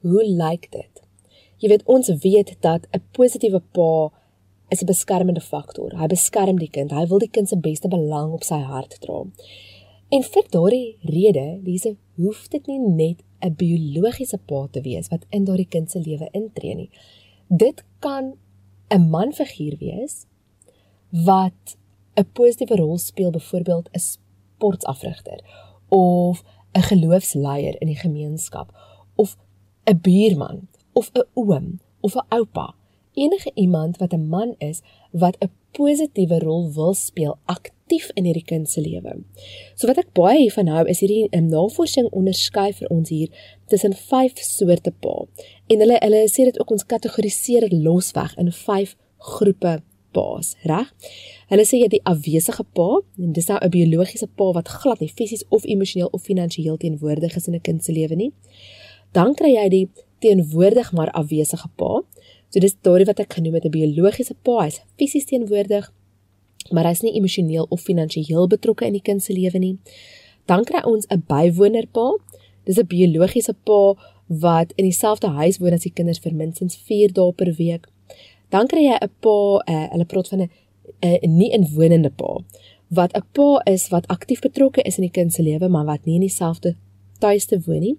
Hoe 0.00 0.24
lyk 0.24 0.70
dit? 0.70 1.02
Jy 1.58 1.68
weet 1.68 1.86
ons 1.86 2.08
weet 2.08 2.56
dat 2.60 2.86
'n 2.92 3.02
positiewe 3.12 3.62
pa 3.72 4.10
is 4.68 4.82
'n 4.82 4.86
beskermende 4.86 5.40
faktor. 5.40 5.98
Hy 5.98 6.06
beskerm 6.06 6.58
die 6.58 6.70
kind. 6.70 6.90
Hy 6.90 7.06
wil 7.06 7.18
die 7.18 7.30
kind 7.30 7.48
se 7.48 7.56
beste 7.56 7.88
belang 7.88 8.32
op 8.32 8.44
sy 8.44 8.60
hart 8.60 9.00
dra. 9.00 9.24
En 10.08 10.22
vir 10.22 10.44
daardie 10.50 10.96
rede, 11.00 11.60
dis 11.62 11.86
hoef 12.16 12.48
dit 12.48 12.66
nie 12.66 12.78
net 12.78 13.22
'n 13.40 13.54
biologiese 13.54 14.38
pa 14.38 14.66
te 14.70 14.80
wees 14.80 15.08
wat 15.08 15.26
in 15.30 15.44
daardie 15.44 15.68
kind 15.68 15.90
se 15.90 16.00
lewe 16.00 16.28
intree 16.32 16.74
nie. 16.74 16.90
Dit 17.48 17.84
kan 17.98 18.34
'n 18.88 19.08
manfiguur 19.10 19.76
wees 19.78 20.26
wat 21.10 21.76
'n 22.14 22.30
positiewe 22.32 22.76
rol 22.76 22.98
speel, 22.98 23.30
byvoorbeeld 23.30 23.88
'n 23.92 23.98
sportafrigter 23.98 25.40
of 25.88 26.42
'n 26.72 26.82
geloofsleier 26.82 27.80
in 27.80 27.86
die 27.86 27.96
gemeenskap 27.96 28.72
of 29.14 29.36
'n 29.84 30.00
buurman 30.00 30.68
of 30.92 31.10
'n 31.14 31.26
oom 31.34 31.80
of 32.00 32.14
'n 32.14 32.26
oupa. 32.28 32.74
Enige 33.12 33.50
iemand 33.54 33.96
wat 33.96 34.12
'n 34.12 34.28
man 34.28 34.54
is 34.58 34.82
wat 35.10 35.36
'n 35.38 35.50
positiewe 35.76 36.38
rol 36.38 36.68
wil 36.74 36.94
speel 36.94 37.36
aktief 37.44 38.10
in 38.14 38.24
hierdie 38.24 38.44
kind 38.44 38.70
se 38.70 38.80
lewe. 38.80 39.18
So 39.76 39.88
wat 39.90 39.98
ek 39.98 40.14
baie 40.16 40.38
hiervan 40.38 40.70
hou 40.72 40.84
is 40.86 41.00
hierdie 41.00 41.28
'n 41.32 41.48
navorsing 41.48 42.08
onderskei 42.12 42.72
vir 42.72 42.88
ons 42.90 43.08
hier 43.08 43.28
tussen 43.68 43.92
vyf 43.92 44.38
soorte 44.38 44.92
pa. 45.00 45.26
En 45.68 45.80
hulle 45.80 45.98
hulle 46.00 46.28
sê 46.28 46.44
dit 46.44 46.60
ook 46.60 46.70
ons 46.70 46.86
kategoriseer 46.86 47.68
dit 47.68 47.72
losweg 47.72 48.34
in 48.38 48.52
vyf 48.52 48.96
groepe 49.18 49.82
pa's, 50.12 50.54
reg? 50.62 50.90
Hulle 51.50 51.64
sê 51.68 51.80
jy 51.82 51.88
die 51.88 52.04
afwesige 52.08 52.64
pa, 52.76 52.88
en 53.18 53.32
dis 53.32 53.48
nou 53.48 53.58
'n 53.60 53.70
biologiese 53.70 54.28
pa 54.36 54.52
wat 54.52 54.68
glad 54.68 55.00
nie 55.00 55.08
fisies 55.08 55.44
of 55.48 55.64
emosioneel 55.64 56.08
of 56.12 56.22
finansiëel 56.22 56.76
teenwoordig 56.76 57.36
is 57.36 57.48
in 57.48 57.54
'n 57.54 57.60
kind 57.60 57.84
se 57.84 57.92
lewe 57.92 58.16
nie. 58.16 58.32
Dan 59.12 59.34
kry 59.34 59.54
jy 59.54 59.68
die 59.68 59.88
teenwoordig 60.20 60.92
maar 60.92 61.10
afwesige 61.10 61.68
pa. 61.76 62.02
So 62.50 62.60
dis 62.60 62.76
daardie 62.82 63.06
wat 63.06 63.20
ek 63.20 63.32
genoem 63.32 63.54
het 63.54 63.64
'n 63.64 63.70
biologiese 63.70 64.34
pa, 64.42 64.64
hy's 64.64 64.80
fisies 64.96 65.24
teenwoordig, 65.24 65.92
maar 66.70 66.84
hy's 66.84 67.02
nie 67.02 67.14
emosioneel 67.14 67.66
of 67.68 67.80
finansiëel 67.80 68.48
betrokke 68.48 68.86
in 68.86 68.92
die 68.92 69.02
kind 69.08 69.22
se 69.22 69.32
lewe 69.32 69.58
nie. 69.58 69.78
Dan 70.46 70.64
kry 70.64 70.82
ons 70.84 71.06
'n 71.10 71.24
bywoner 71.26 71.86
pa. 71.86 72.16
Dis 72.64 72.78
'n 72.78 72.86
biologiese 72.86 73.54
pa 73.64 73.94
wat 74.26 74.72
in 74.76 74.84
dieselfde 74.84 75.28
huis 75.28 75.58
woon 75.58 75.72
as 75.72 75.82
die 75.82 75.92
kinders 75.92 76.18
vir 76.18 76.34
minstens 76.34 76.76
4 76.76 77.12
dae 77.12 77.32
per 77.32 77.54
week 77.54 77.86
dan 78.50 78.66
kry 78.66 78.84
jy 78.86 78.96
'n 78.96 79.10
pa, 79.20 79.36
uh, 79.72 79.86
hulle 79.92 80.04
praat 80.04 80.28
van 80.28 80.40
'n 80.42 80.50
'n 81.02 81.36
nie 81.38 81.50
inwonende 81.52 82.10
pa 82.10 82.30
wat 82.88 83.12
'n 83.16 83.24
pa 83.32 83.60
is 83.64 83.88
wat 83.88 84.06
aktief 84.06 84.40
betrokke 84.40 84.82
is 84.82 84.98
in 84.98 85.06
die 85.08 85.16
kind 85.18 85.32
se 85.32 85.42
lewe 85.42 85.68
maar 85.68 85.84
wat 85.84 86.04
nie 86.04 86.14
in 86.14 86.26
dieselfde 86.26 86.76
tuiste 87.18 87.60
woon 87.66 87.80
nie. 87.80 87.96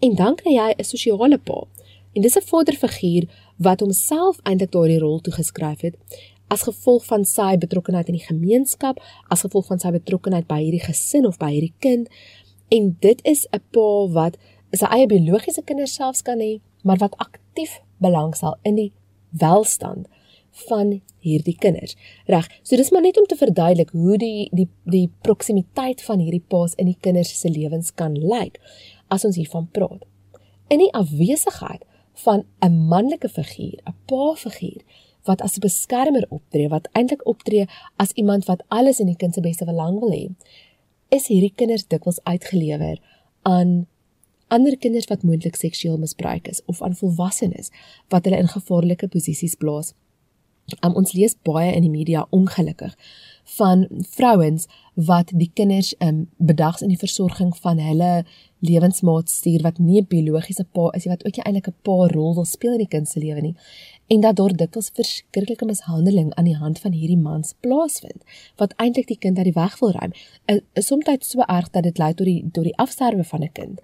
En 0.00 0.14
dan 0.14 0.34
kry 0.34 0.52
jy 0.52 0.74
'n 0.78 0.84
sosiale 0.84 1.38
pa. 1.38 1.66
En 2.14 2.22
dis 2.22 2.36
'n 2.36 2.48
vaderfiguur 2.52 3.24
wat 3.56 3.80
homself 3.80 4.38
eintlik 4.42 4.72
daardie 4.72 4.98
rol 4.98 5.20
toegeskryf 5.20 5.80
het 5.80 5.96
as 6.52 6.62
gevolg 6.68 7.04
van 7.08 7.24
sy 7.24 7.54
betrokkeheid 7.58 8.10
in 8.12 8.18
die 8.18 8.26
gemeenskap, 8.26 9.00
as 9.32 9.44
gevolg 9.46 9.70
van 9.72 9.80
sy 9.82 9.94
betrokkeheid 9.94 10.46
by 10.46 10.60
hierdie 10.60 10.82
gesin 10.84 11.26
of 11.26 11.38
by 11.40 11.50
hierdie 11.54 11.72
kind. 11.82 12.10
En 12.74 12.92
dit 13.00 13.20
is 13.24 13.46
'n 13.52 13.62
pa 13.72 13.88
wat 14.12 14.36
sy 14.72 14.86
eie 14.86 15.06
biologiese 15.06 15.62
kinders 15.62 15.94
selfs 15.94 16.22
kan 16.22 16.38
hê, 16.38 16.60
maar 16.82 16.98
wat 16.98 17.16
aktief 17.18 17.80
belangstel 17.98 18.56
in 18.62 18.74
die 18.74 18.92
welstand 19.30 20.06
van 20.68 21.00
hierdie 21.18 21.56
kinders. 21.58 21.96
Reg. 22.26 22.48
So 22.62 22.76
dis 22.76 22.90
maar 22.90 23.02
net 23.02 23.18
om 23.18 23.26
te 23.26 23.36
verduidelik 23.36 23.90
hoe 23.90 24.18
die 24.18 24.48
die 24.52 24.68
die 24.84 25.10
proksimiteit 25.20 26.02
van 26.02 26.18
hierdie 26.18 26.44
paas 26.48 26.74
in 26.74 26.86
die 26.86 26.98
kinders 27.00 27.40
se 27.40 27.48
lewens 27.48 27.94
kan 27.94 28.14
lyk 28.14 28.60
as 29.08 29.24
ons 29.24 29.36
hiervan 29.36 29.68
praat. 29.72 30.04
In 30.68 30.78
die 30.78 30.92
afwesigheid 30.92 31.84
van 32.14 32.44
'n 32.60 32.86
manlike 32.88 33.28
figuur, 33.28 33.80
'n 33.84 33.94
pa-figuur 34.06 34.82
wat 35.24 35.40
as 35.40 35.56
'n 35.56 35.60
beskermer 35.60 36.26
optree, 36.28 36.68
wat 36.68 36.88
eintlik 36.92 37.26
optree 37.26 37.66
as 37.96 38.12
iemand 38.12 38.44
wat 38.44 38.62
alles 38.68 39.00
in 39.00 39.06
die 39.06 39.16
kind 39.16 39.34
se 39.34 39.40
beste 39.40 39.64
belang 39.64 40.00
wil 40.00 40.10
hê, 40.10 40.30
is 41.08 41.26
hierdie 41.26 41.52
kinders 41.54 41.86
dikwels 41.86 42.22
uitgelewer 42.24 43.00
aan 43.42 43.86
ander 44.46 44.76
kinders 44.78 45.08
wat 45.10 45.22
moontlik 45.22 45.56
seksueel 45.56 45.98
misbruik 45.98 46.48
is 46.48 46.62
of 46.64 46.82
aan 46.82 46.96
volwassenes 46.96 47.70
wat 48.08 48.24
hulle 48.24 48.38
in 48.38 48.48
gevaarlike 48.48 49.08
posisies 49.08 49.54
plaas. 49.54 49.94
Um, 50.80 50.94
ons 50.96 51.12
lees 51.12 51.34
baie 51.44 51.72
in 51.76 51.84
die 51.84 51.92
media 51.92 52.26
ongelukkig 52.32 52.94
van 53.58 53.84
vrouens 54.14 54.64
wat 54.94 55.32
die 55.36 55.50
kinders 55.52 55.92
um, 56.00 56.24
bedags 56.36 56.80
in 56.80 56.88
die 56.88 57.00
versorging 57.00 57.52
van 57.56 57.78
hulle 57.78 58.24
lewensmaat 58.68 59.30
stuur 59.30 59.62
wat 59.66 59.78
nie 59.78 60.00
'n 60.00 60.06
biologiese 60.08 60.64
pa 60.76 60.90
is 60.96 61.04
nie 61.04 61.12
wat 61.14 61.24
ook 61.26 61.36
nie 61.36 61.44
eintlik 61.44 61.68
'n 61.68 61.80
pa 61.82 61.96
rol 62.14 62.34
wil 62.34 62.44
speel 62.44 62.72
in 62.72 62.84
die 62.84 62.94
kind 62.94 63.08
se 63.08 63.20
lewe 63.20 63.40
nie 63.40 63.54
en 64.06 64.20
dat 64.20 64.36
daar 64.36 64.54
dikwels 64.56 64.90
verskriklike 65.00 65.64
mishandeling 65.64 66.34
aan 66.34 66.44
die 66.44 66.56
hand 66.62 66.78
van 66.78 66.92
hierdie 66.92 67.22
mans 67.28 67.54
plaasvind 67.60 68.22
wat 68.56 68.74
eintlik 68.76 69.06
die 69.06 69.18
kind 69.18 69.36
uit 69.36 69.44
die 69.50 69.60
weg 69.62 69.78
wil 69.80 69.90
ruim 69.90 70.12
is 70.74 70.86
soms 70.86 71.04
so 71.20 71.40
erg 71.40 71.70
dat 71.70 71.82
dit 71.82 71.98
lei 71.98 72.14
tot 72.14 72.26
die 72.26 72.44
tot 72.52 72.64
die 72.64 72.76
afsterwe 72.76 73.24
van 73.24 73.42
'n 73.42 73.52
kind 73.52 73.80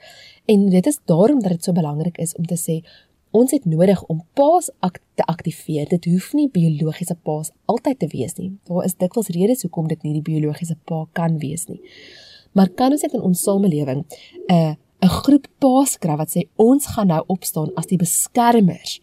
en 0.47 0.69
dit 0.69 0.87
is 0.87 0.99
daarom 1.05 1.41
dat 1.41 1.51
dit 1.51 1.65
so 1.65 1.73
belangrik 1.73 2.19
is 2.19 2.35
om 2.35 2.47
te 2.47 2.57
sê 2.57 2.83
Ons 3.31 3.53
het 3.55 3.65
nodig 3.65 4.01
om 4.11 4.25
paas 4.35 4.73
ak 4.83 4.97
te 5.15 5.23
aktiveer. 5.23 5.87
Dit 5.89 6.09
hoef 6.11 6.33
nie 6.35 6.49
biologiese 6.51 7.15
paas 7.15 7.53
altyd 7.71 8.01
te 8.03 8.09
wees 8.11 8.35
nie. 8.41 8.49
Daar 8.67 8.85
is 8.85 8.97
dikwels 8.99 9.31
redes 9.37 9.63
hoekom 9.63 9.87
dit 9.87 10.03
nie 10.03 10.17
die 10.17 10.25
biologiese 10.27 10.75
pa 10.85 11.05
kan 11.15 11.39
wees 11.39 11.69
nie. 11.71 11.79
Maar 12.53 12.69
kan 12.69 12.93
ons 12.93 13.01
dit 13.01 13.13
in 13.13 13.23
ons 13.23 13.43
samelewing 13.43 14.05
'n 14.05 14.55
uh, 14.55 14.75
'n 15.01 15.09
groep 15.09 15.47
paas 15.59 15.99
kry 15.99 16.17
wat 16.17 16.31
sê 16.37 16.49
ons 16.57 16.87
gaan 16.87 17.07
nou 17.07 17.23
opstaan 17.27 17.71
as 17.75 17.87
die 17.87 17.97
beskermers 17.97 19.01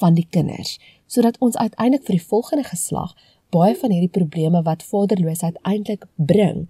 van 0.00 0.14
die 0.14 0.26
kinders 0.30 0.78
sodat 1.06 1.38
ons 1.40 1.56
uiteindelik 1.56 2.04
vir 2.04 2.18
die 2.18 2.28
volgende 2.28 2.64
geslag 2.68 3.14
baie 3.50 3.76
van 3.76 3.90
hierdie 3.90 4.12
probleme 4.12 4.62
wat 4.62 4.84
vaderloosheid 4.84 5.56
eintlik 5.62 6.04
bring 6.16 6.68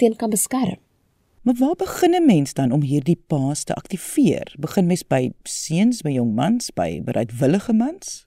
teen 0.00 0.16
kan 0.16 0.30
beskerm. 0.30 0.80
Maar 1.44 1.54
waar 1.60 1.76
begin 1.76 2.14
'n 2.14 2.26
mens 2.26 2.52
dan 2.52 2.72
om 2.72 2.82
hierdie 2.82 3.20
paas 3.26 3.64
te 3.64 3.74
aktiveer? 3.74 4.54
Begin 4.58 4.86
mens 4.86 5.06
by 5.06 5.32
seuns, 5.42 6.02
by 6.02 6.10
jong 6.10 6.34
mans, 6.34 6.70
by 6.70 7.02
bereidwillige 7.04 7.72
mans? 7.72 8.26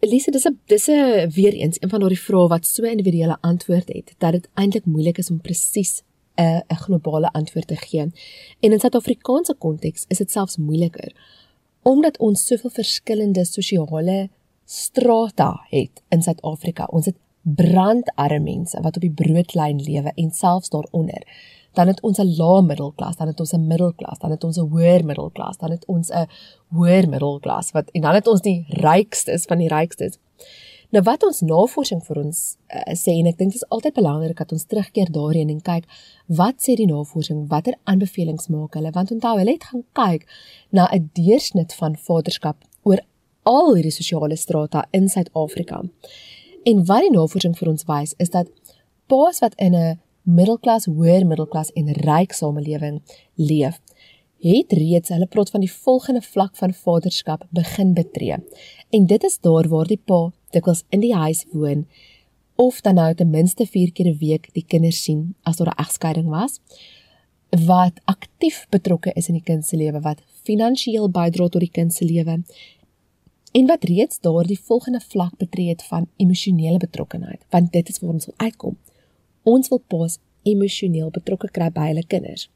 Elise, 0.00 0.30
dis 0.30 0.46
'n 0.46 0.60
dis 0.66 0.88
'n 0.88 1.30
weer 1.30 1.52
eens 1.52 1.76
een 1.80 1.88
van 1.88 2.00
daardie 2.00 2.20
vrae 2.20 2.48
wat 2.48 2.66
so 2.66 2.82
individuele 2.82 3.38
antwoord 3.40 3.88
het 3.88 4.14
dat 4.18 4.32
dit 4.32 4.48
eintlik 4.54 4.84
moeilik 4.84 5.18
is 5.18 5.30
om 5.30 5.40
presies 5.40 6.02
'n 6.36 6.62
'n 6.68 6.76
globale 6.76 7.32
antwoord 7.32 7.66
te 7.66 7.76
gee. 7.76 8.00
En 8.60 8.72
in 8.72 8.80
Suid-Afrikaanse 8.80 9.54
konteks 9.54 10.04
is 10.08 10.18
dit 10.18 10.30
selfs 10.30 10.56
moeiliker 10.56 11.12
omdat 11.82 12.18
ons 12.18 12.46
soveel 12.46 12.70
verskillende 12.70 13.44
sosiale 13.44 14.28
strata 14.64 15.66
het 15.68 16.02
in 16.08 16.22
Suid-Afrika. 16.22 16.84
Ons 16.84 17.06
het 17.06 17.16
brandarme 17.42 18.40
mense 18.40 18.80
wat 18.80 18.96
op 18.96 19.02
die 19.02 19.10
broodlyn 19.22 19.80
lewe 19.80 20.12
en 20.14 20.30
selfs 20.30 20.68
daaronder 20.68 21.24
dan 21.72 21.86
het 21.86 22.00
ons 22.02 22.18
'n 22.18 22.34
lae 22.36 22.62
middelklas, 22.62 23.16
dan 23.16 23.26
het 23.26 23.40
ons 23.40 23.52
'n 23.52 23.66
middelklas, 23.66 24.18
dan 24.18 24.30
het 24.30 24.44
ons 24.44 24.56
'n 24.56 24.68
hoër 24.68 25.04
middelklas, 25.04 25.56
dan 25.56 25.70
het 25.70 25.84
ons 25.86 26.10
'n 26.10 26.28
hoër 26.68 27.08
middelklas 27.08 27.70
wat 27.70 27.90
en 27.90 28.00
dan 28.00 28.14
het 28.14 28.26
ons 28.26 28.40
die 28.40 28.64
rykstes 28.68 29.44
van 29.44 29.58
die 29.58 29.68
rykstes. 29.68 30.18
Nou 30.90 31.02
wat 31.06 31.22
ons 31.22 31.40
navorsing 31.46 32.00
vir 32.02 32.18
ons 32.24 32.38
uh, 32.74 32.94
sê 32.98 33.14
en 33.20 33.28
ek 33.30 33.36
dink 33.38 33.52
dit 33.54 33.60
is 33.60 33.68
altyd 33.70 33.94
belangrik 33.94 34.40
dat 34.42 34.52
ons 34.54 34.66
terugkeer 34.66 35.12
daarheen 35.14 35.52
en 35.52 35.60
kyk 35.62 35.86
wat 36.40 36.58
sê 36.64 36.74
die 36.78 36.88
navorsing, 36.90 37.44
watter 37.52 37.76
aanbevelings 37.90 38.50
maak 38.50 38.74
hulle 38.74 38.90
want 38.96 39.12
onthou 39.14 39.36
hulle 39.38 39.54
het 39.54 39.68
gaan 39.70 39.84
kyk 39.94 40.26
na 40.74 40.88
'n 40.90 41.10
deursnit 41.14 41.74
van 41.78 41.94
vaderskap 42.08 42.66
oor 42.82 42.98
al 43.46 43.74
hierdie 43.74 43.94
sosiale 43.94 44.36
strata 44.36 44.84
in 44.90 45.08
Suid-Afrika. 45.08 45.82
En 46.66 46.84
wat 46.84 47.02
die 47.06 47.14
navorsing 47.14 47.54
vir 47.58 47.68
ons 47.68 47.86
wys 47.86 48.14
is 48.18 48.30
dat 48.30 48.50
paas 49.06 49.38
wat 49.40 49.54
in 49.58 49.74
'n 49.74 50.00
middelklas, 50.26 50.84
hoër 50.86 51.24
middelklas 51.26 51.70
en 51.74 51.94
ryk 51.94 52.32
samelewing 52.32 53.00
leef, 53.34 53.78
het 54.40 54.72
reeds 54.72 55.08
hulle 55.08 55.26
praat 55.26 55.50
van 55.50 55.60
die 55.60 55.72
volgende 55.72 56.22
vlak 56.22 56.56
van 56.56 56.74
vaderskap 56.74 57.44
begin 57.50 57.94
betree. 57.94 58.36
En 58.90 59.06
dit 59.06 59.24
is 59.24 59.38
daar 59.38 59.68
waar 59.68 59.86
die 59.86 60.00
pa 60.04 60.32
dikwels 60.50 60.84
in 60.90 61.00
die 61.00 61.14
huis 61.14 61.44
woon 61.52 61.86
of 62.56 62.80
dan 62.80 62.94
nou 62.94 63.14
ten 63.14 63.30
minste 63.30 63.66
4 63.66 63.92
keer 63.92 64.06
'n 64.06 64.18
week 64.18 64.50
die 64.52 64.64
kinders 64.64 65.02
sien 65.02 65.34
as 65.42 65.56
daar 65.56 65.72
'n 65.72 65.82
egskeiding 65.84 66.28
was 66.28 66.60
wat 67.66 68.00
aktief 68.04 68.66
betrokke 68.70 69.12
is 69.14 69.28
in 69.28 69.34
die 69.34 69.48
kind 69.50 69.66
se 69.66 69.76
lewe 69.76 70.00
wat 70.00 70.22
finansiëel 70.42 71.10
bydra 71.10 71.48
tot 71.48 71.60
die 71.60 71.74
kind 71.78 71.94
se 71.94 72.04
lewe 72.04 72.42
en 73.52 73.66
wat 73.66 73.84
reeds 73.84 74.20
daardie 74.20 74.58
volgende 74.58 75.00
vlak 75.00 75.36
betree 75.36 75.68
het 75.68 75.82
van 75.82 76.08
emosionele 76.16 76.78
betrokkenheid, 76.78 77.42
want 77.50 77.72
dit 77.72 77.88
is 77.88 77.98
waar 77.98 78.12
ons 78.12 78.26
wil 78.26 78.34
uitkom. 78.36 78.76
Ons 79.42 79.68
wil 79.68 79.82
paas 79.86 80.18
emosioneel 80.42 81.10
betrokke 81.10 81.50
kry 81.50 81.70
by 81.74 81.90
hulle 81.90 82.04
kinders. 82.06 82.48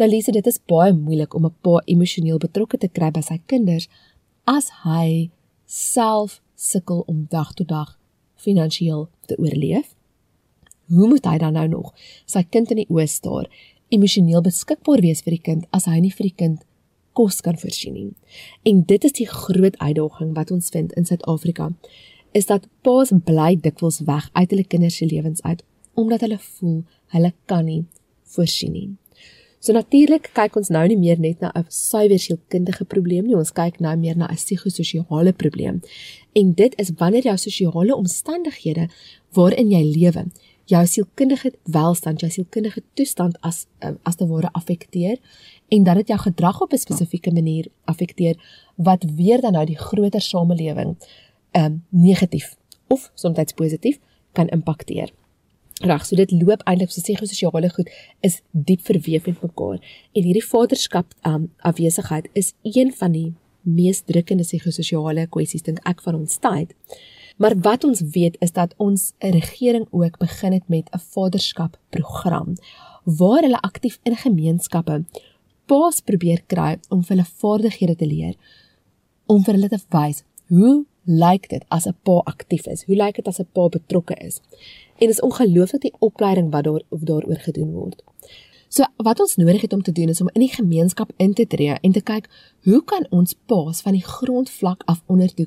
Nou 0.00 0.08
Lise, 0.10 0.32
dit 0.32 0.46
is 0.46 0.58
baie 0.66 0.92
moeilik 0.92 1.34
om 1.34 1.46
'n 1.46 1.54
pa 1.60 1.82
emosioneel 1.84 2.38
betrokke 2.38 2.78
te 2.78 2.88
kry 2.88 3.10
by 3.10 3.20
sy 3.20 3.38
kinders 3.46 3.88
as 4.44 4.70
hy 4.84 5.30
self 5.66 6.40
sukkel 6.54 7.02
om 7.06 7.26
dag 7.30 7.52
tot 7.54 7.68
dag 7.68 7.98
finansiëel 8.44 9.08
te 9.26 9.38
oorleef. 9.38 9.94
Hoe 10.92 11.08
moet 11.08 11.24
hy 11.24 11.38
dan 11.38 11.56
nou 11.56 11.68
nog 11.68 11.92
sy 12.26 12.44
kind 12.44 12.70
in 12.74 12.82
die 12.82 12.90
oë 12.92 13.06
staar, 13.08 13.48
emosioneel 13.94 14.42
beskikbaar 14.44 15.00
wees 15.04 15.22
vir 15.24 15.36
die 15.38 15.44
kind 15.50 15.68
as 15.76 15.88
hy 15.90 16.00
nie 16.02 16.12
vir 16.12 16.28
die 16.28 16.38
kind 16.44 16.64
kos 17.14 17.40
kan 17.46 17.56
voorsien 17.58 17.94
nie. 17.94 18.10
En 18.66 18.82
dit 18.82 19.04
is 19.06 19.14
die 19.20 19.28
groot 19.30 19.78
uitdaging 19.78 20.34
wat 20.34 20.50
ons 20.50 20.72
vind 20.74 20.92
in 20.98 21.06
Suid-Afrika 21.06 21.70
is 22.34 22.50
dat 22.50 22.66
paas 22.82 23.12
bly 23.24 23.54
dikwels 23.62 24.00
weg 24.08 24.26
uit 24.32 24.50
hulle 24.50 24.66
kinders 24.66 24.98
se 24.98 25.06
lewens 25.06 25.42
uit 25.42 25.62
omdat 25.94 26.26
hulle 26.26 26.40
voel 26.42 26.80
hulle 27.14 27.30
kan 27.46 27.64
nie 27.64 27.84
voorsien 28.34 28.72
nie. 28.74 28.88
So 29.64 29.72
natuurlik 29.72 30.26
kyk 30.36 30.58
ons 30.60 30.68
nou 30.68 30.82
nie 30.90 30.98
meer 31.00 31.16
net 31.16 31.40
na 31.40 31.48
'n 31.56 31.64
suiwer 31.72 32.20
sielkundige 32.20 32.84
probleem 32.84 33.24
nie, 33.24 33.36
ons 33.36 33.50
kyk 33.50 33.80
nou 33.80 33.96
meer 33.96 34.16
na 34.16 34.26
'n 34.28 34.36
psigososiale 34.36 35.32
probleem. 35.32 35.80
En 36.34 36.52
dit 36.52 36.72
is 36.78 36.90
wanneer 36.98 37.22
jou 37.22 37.36
sosiale 37.36 37.96
omstandighede 37.96 38.88
waarin 39.32 39.70
jy 39.70 39.82
lewe, 39.82 40.26
jou 40.66 40.86
sielkundige 40.86 41.52
welstand, 41.64 42.20
jou 42.20 42.30
sielkundige 42.30 42.82
toestand 42.94 43.38
as 43.40 43.66
as 44.02 44.16
te 44.16 44.26
ware 44.26 44.52
affekteer 44.52 45.16
en 45.68 45.82
dat 45.82 45.94
dit 45.94 46.08
jou 46.08 46.18
gedrag 46.18 46.60
op 46.60 46.72
'n 46.72 46.78
spesifieke 46.78 47.32
manier 47.32 47.66
affekteer 47.84 48.36
wat 48.76 49.04
weer 49.16 49.40
dan 49.40 49.52
nou 49.52 49.64
die 49.64 49.78
groter 49.78 50.20
samelewing 50.20 50.96
ehm 51.52 51.64
um, 51.64 51.84
negatief 51.88 52.56
of 52.88 53.10
soms 53.14 53.52
positief 53.54 53.98
kan 54.32 54.48
impakteer. 54.48 55.10
Reg, 55.82 56.04
so 56.06 56.14
dit 56.14 56.30
loop 56.30 56.62
eintlik 56.70 56.92
so 56.94 57.02
sê 57.02 57.16
sosiale 57.18 57.68
goed 57.74 57.88
is 58.22 58.42
diep 58.52 58.80
verweef 58.86 59.26
met 59.26 59.40
mekaar 59.42 59.80
en 60.14 60.22
hierdie 60.22 60.44
vaderskap 60.44 61.06
um 61.26 61.48
afwesigheid 61.66 62.28
is 62.32 62.52
een 62.62 62.92
van 62.94 63.12
die 63.12 63.32
mees 63.62 64.04
drukkende 64.06 64.44
psigososiale 64.44 65.26
kwessies 65.26 65.66
dink 65.66 65.80
ek 65.84 66.00
van 66.04 66.14
ons 66.14 66.38
tyd. 66.38 66.76
Maar 67.42 67.56
wat 67.66 67.84
ons 67.84 68.04
weet 68.14 68.36
is 68.40 68.52
dat 68.54 68.74
ons 68.78 69.12
regering 69.18 69.88
ook 69.90 70.18
begin 70.18 70.52
het 70.52 70.68
met 70.68 70.86
'n 70.94 71.02
vaderskap 71.14 71.76
program 71.90 72.54
waar 73.04 73.42
hulle 73.42 73.60
aktief 73.60 73.98
in 74.04 74.16
gemeenskappe 74.16 75.04
paas 75.66 76.00
probeer 76.00 76.42
kry 76.46 76.78
om 76.88 77.02
vir 77.02 77.16
hulle 77.16 77.30
vaardighede 77.42 77.96
te 77.96 78.06
leer 78.06 78.34
om 79.26 79.42
vir 79.42 79.54
hulle 79.54 79.68
te 79.68 79.82
wys 79.90 80.22
hoe 80.48 80.84
lyk 81.04 81.48
dit 81.48 81.64
as 81.68 81.86
'n 81.86 81.96
pa 82.02 82.22
aktief 82.24 82.66
is? 82.66 82.84
Hoe 82.84 82.96
lyk 82.96 83.16
dit 83.16 83.28
as 83.28 83.40
'n 83.40 83.48
pa 83.52 83.68
betrokke 83.68 84.14
is? 84.20 84.40
En 84.98 85.08
is 85.08 85.20
ongelooflik 85.20 85.80
die 85.80 85.94
opleiding 85.98 86.50
wat 86.50 86.64
daar 86.64 86.82
of 86.88 87.00
daaroor 87.00 87.38
gedoen 87.38 87.72
word. 87.72 88.02
So 88.68 88.84
wat 88.96 89.20
ons 89.20 89.36
nodig 89.36 89.60
het 89.60 89.72
om 89.72 89.82
te 89.82 89.92
doen 89.92 90.08
is 90.08 90.20
om 90.20 90.30
in 90.32 90.40
die 90.40 90.54
gemeenskap 90.54 91.12
in 91.16 91.34
te 91.34 91.46
tree 91.46 91.76
en 91.80 91.92
te 91.92 92.00
kyk 92.02 92.26
hoe 92.66 92.80
kan 92.84 93.06
ons 93.10 93.34
paas 93.46 93.80
van 93.80 93.92
die 93.92 94.02
grondvlak 94.02 94.82
af 94.90 95.02
ondertoe 95.06 95.46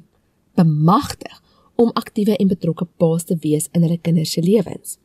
bemagtig 0.56 1.42
om 1.76 1.92
aktiewe 1.94 2.38
en 2.38 2.48
betrokke 2.48 2.88
paas 2.98 3.24
te 3.24 3.38
wees 3.42 3.68
in 3.72 3.84
hulle 3.84 4.00
kinders 4.02 4.32
se 4.32 4.42
lewens. 4.42 4.98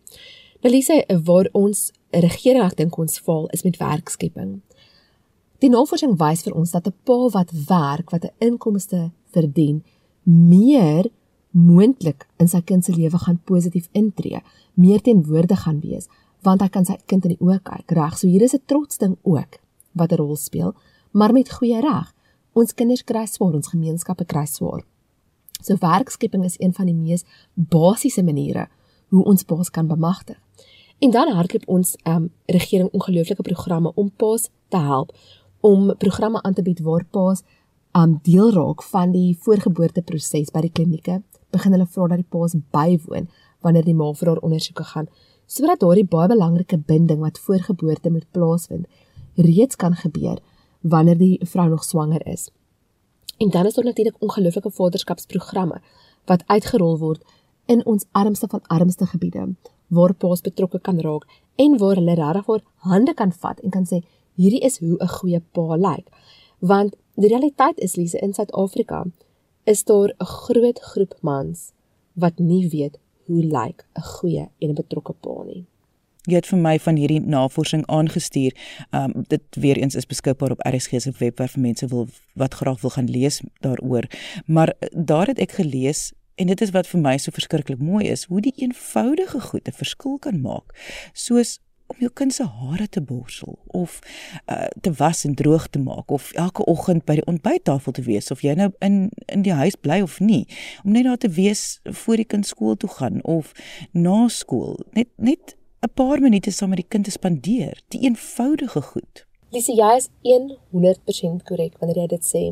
Nou 0.63 0.71
Lise, 0.75 1.01
waar 1.27 1.49
ons 1.59 1.91
regering 2.11 2.63
ek 2.63 2.77
dink 2.79 2.99
ons 2.99 3.19
faal 3.19 3.49
is 3.57 3.65
met 3.67 3.81
werkskepping. 3.81 4.61
Die 5.63 5.71
navorsing 5.71 6.15
wys 6.19 6.45
vir 6.47 6.55
ons 6.59 6.71
dat 6.71 6.87
'n 6.87 6.95
pa 7.05 7.19
wat 7.35 7.51
werk, 7.69 8.11
wat 8.11 8.25
'n 8.25 8.35
inkomste 8.39 9.11
verdien, 9.35 9.83
meer 10.25 11.11
moontlik 11.53 12.27
in 12.41 12.49
sy 12.49 12.61
kind 12.65 12.85
se 12.85 12.93
lewe 12.97 13.19
gaan 13.19 13.41
positief 13.45 13.89
intree, 13.93 14.43
meer 14.75 15.01
teenwoordig 15.01 15.65
gaan 15.65 15.81
wees, 15.81 16.09
want 16.43 16.61
hy 16.61 16.69
kan 16.69 16.85
sy 16.85 16.97
kind 17.07 17.25
in 17.29 17.37
die 17.37 17.45
oë 17.45 17.61
kyk, 17.63 17.93
reg? 17.93 18.19
So 18.19 18.27
hier 18.27 18.43
is 18.43 18.55
'n 18.55 18.65
trots 18.67 18.99
ding 18.99 19.17
ook 19.23 19.61
wat 19.95 20.13
'n 20.13 20.17
rol 20.17 20.37
speel, 20.37 20.75
maar 21.13 21.33
met 21.33 21.53
goeie 21.53 21.81
reg. 21.81 22.15
Ons 22.55 22.75
kinders 22.75 23.05
kry 23.05 23.27
swaar, 23.27 23.55
ons 23.55 23.69
gemeenskappe 23.69 24.25
kry 24.25 24.47
swaar. 24.47 24.83
So 25.63 25.77
werkskepping 25.77 26.45
is 26.45 26.57
een 26.59 26.73
van 26.73 26.87
die 26.87 26.95
mees 26.95 27.25
basiese 27.55 28.23
maniere 28.23 28.69
hoe 29.09 29.25
ons 29.25 29.43
paas 29.43 29.71
kan 29.71 29.87
bemagtig. 29.87 30.37
En 30.99 31.11
dan 31.11 31.33
hardloop 31.35 31.69
ons 31.69 31.97
ehm 32.03 32.17
um, 32.17 32.31
regering 32.47 32.91
ongelooflike 32.93 33.43
programme 33.43 33.93
om 33.95 34.11
paas 34.17 34.49
te 34.69 34.77
help 34.77 35.13
om 35.61 35.97
programme 35.97 36.43
aan 36.43 36.55
te 36.55 36.63
bied 36.63 36.81
waar 36.81 37.05
paas 37.11 37.43
um 37.93 38.19
deel 38.23 38.53
raak 38.53 38.83
van 38.83 39.13
die 39.13 39.37
voorgeboorteproses 39.39 40.51
by 40.51 40.61
die 40.61 40.73
klinieke. 40.73 41.23
Begin 41.53 41.77
hulle 41.77 41.87
vra 41.87 42.09
dat 42.13 42.23
die 42.23 42.31
paas 42.35 42.57
bywoon 42.75 43.29
wanneer 43.63 43.85
die 43.87 43.95
ma 43.95 44.13
vir 44.19 44.33
haar 44.33 44.43
ondersoeke 44.47 44.85
gaan, 44.85 45.09
sodat 45.47 45.81
daardie 45.81 46.09
baie 46.15 46.29
belangrike 46.33 46.79
binding 46.79 47.21
wat 47.21 47.39
voorgeboorte 47.39 48.11
moet 48.11 48.31
plaasvind 48.33 48.87
reeds 49.37 49.77
kan 49.77 49.95
gebeur 49.97 50.41
wanneer 50.81 51.19
die 51.19 51.39
vrou 51.45 51.69
nog 51.69 51.85
swanger 51.85 52.27
is. 52.27 52.51
En 53.39 53.51
dan 53.51 53.67
is 53.67 53.75
daar 53.75 53.85
natuurlik 53.85 54.17
ongelooflike 54.19 54.71
vaderskapsprogramme 54.71 55.81
wat 56.25 56.43
uitgerol 56.47 56.99
word 56.99 57.23
in 57.67 57.87
ons 57.87 58.05
armste 58.13 58.47
van 58.49 58.63
armste 58.67 59.07
gebiede 59.07 59.55
waar 59.89 60.15
paas 60.15 60.41
betrokke 60.41 60.81
kan 60.81 61.01
raak 61.01 61.25
en 61.57 61.79
waar 61.79 61.99
hulle 62.01 62.15
regtig 62.15 62.45
vir 62.45 62.63
hande 62.89 63.15
kan 63.15 63.33
vat 63.33 63.61
en 63.61 63.71
kan 63.71 63.87
sê 63.91 64.01
hierdie 64.41 64.63
is 64.69 64.79
hoe 64.79 64.97
'n 65.01 65.15
goeie 65.17 65.41
pa 65.53 65.77
lyk. 65.77 66.07
Want 66.59 66.97
die 67.15 67.29
realiteit 67.29 67.79
is 67.79 67.97
Lise 67.97 68.19
in 68.19 68.33
Suid-Afrika 68.35 69.05
is 69.65 69.85
daar 69.85 70.15
'n 70.19 70.25
groot 70.25 70.79
groep 70.79 71.15
mans 71.21 71.73
wat 72.13 72.39
nie 72.39 72.69
weet 72.69 72.99
hoe 73.27 73.43
lyk 73.45 73.85
'n 73.95 74.03
goeie 74.03 74.49
en 74.59 74.69
'n 74.69 74.75
betrokke 74.75 75.13
pa 75.13 75.43
nie. 75.45 75.67
Jy 76.23 76.35
het 76.35 76.47
vir 76.47 76.59
my 76.59 76.79
van 76.79 76.97
hierdie 76.97 77.21
navorsing 77.21 77.87
aangestuur. 77.87 78.55
Um 78.91 79.25
dit 79.29 79.43
weer 79.51 79.77
eens 79.77 79.95
is 79.95 80.07
beskikbaar 80.07 80.51
op 80.51 80.67
RSG 80.67 81.01
se 81.01 81.13
webwerf 81.19 81.53
vir 81.53 81.63
mense 81.63 81.87
wil 81.87 82.09
wat 82.35 82.55
graag 82.55 82.81
wil 82.81 82.91
gaan 82.91 83.11
lees 83.11 83.41
daaroor. 83.61 84.07
Maar 84.47 84.75
uh, 84.81 84.89
daar 85.05 85.27
het 85.27 85.39
ek 85.39 85.53
gelees 85.53 86.13
en 86.35 86.47
dit 86.47 86.61
is 86.61 86.71
wat 86.71 86.87
vir 86.87 87.01
my 87.01 87.17
so 87.19 87.31
verskriklik 87.31 87.79
mooi 87.79 88.07
is, 88.09 88.25
hoe 88.25 88.41
die 88.41 88.55
eenvoudige 88.57 89.41
goed 89.41 89.69
'n 89.69 89.73
verskil 89.73 90.19
kan 90.19 90.41
maak. 90.41 90.73
Soos 91.13 91.59
om 91.93 92.01
jou 92.01 92.11
kind 92.21 92.35
se 92.35 92.45
hare 92.45 92.89
te 92.89 93.01
borsel 93.05 93.59
of 93.67 93.99
uh, 94.47 94.67
te 94.81 94.93
was 94.99 95.25
en 95.29 95.35
droog 95.39 95.69
te 95.69 95.79
maak 95.79 96.11
of 96.11 96.33
elke 96.33 96.65
oggend 96.65 97.05
by 97.09 97.19
die 97.21 97.27
ontbyttafel 97.31 97.93
te 97.93 98.05
wees 98.07 98.31
of 98.35 98.45
jy 98.45 98.55
nou 98.59 98.71
in 98.85 99.11
in 99.33 99.45
die 99.47 99.57
huis 99.57 99.77
bly 99.81 100.01
of 100.05 100.19
nie. 100.21 100.45
Om 100.85 100.97
net 100.97 101.09
daar 101.09 101.21
te 101.21 101.33
wees 101.33 101.81
voor 101.85 102.23
die 102.23 102.29
kind 102.35 102.49
skool 102.49 102.77
toe 102.77 102.91
gaan 102.99 103.21
of 103.25 103.53
na 103.93 104.29
skool. 104.29 104.81
Net 104.97 105.13
net 105.17 105.57
'n 105.83 105.93
paar 105.95 106.21
minute 106.21 106.51
saam 106.51 106.69
met 106.69 106.79
die 106.79 106.89
kind 106.89 107.05
te 107.05 107.11
spandeer. 107.11 107.83
Die 107.89 108.01
eenvoudige 108.01 108.83
goed. 108.83 109.27
Lise 109.51 109.73
jy 109.73 109.97
is 109.97 110.09
100% 110.23 111.43
korrek 111.45 111.79
wanneer 111.79 111.99
jy 112.03 112.07
dit 112.07 112.25
sê. 112.25 112.45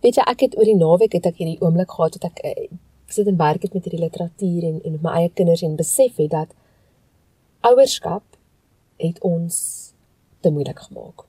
Weet 0.00 0.16
jy 0.16 0.24
ek 0.26 0.40
het 0.40 0.56
oor 0.58 0.64
die 0.64 0.76
naweek 0.76 1.12
het 1.12 1.26
ek 1.26 1.36
hierdie 1.36 1.60
oomblik 1.60 1.90
gehad 1.90 2.16
dat 2.18 2.24
ek 2.32 2.40
uh, 2.44 2.76
sit 3.06 3.26
en 3.26 3.36
werk 3.36 3.62
het 3.62 3.74
met 3.74 3.84
hierdie 3.84 4.02
literatuur 4.02 4.64
en 4.64 4.80
en 4.82 4.92
met 4.92 5.02
my 5.02 5.12
eie 5.20 5.30
kinders 5.30 5.62
en 5.62 5.76
besef 5.76 6.16
het 6.16 6.30
dat 6.30 6.54
ouerskap 7.60 8.33
het 8.96 9.20
ons 9.22 9.92
te 10.40 10.50
moeilik 10.50 10.78
gemaak. 10.78 11.24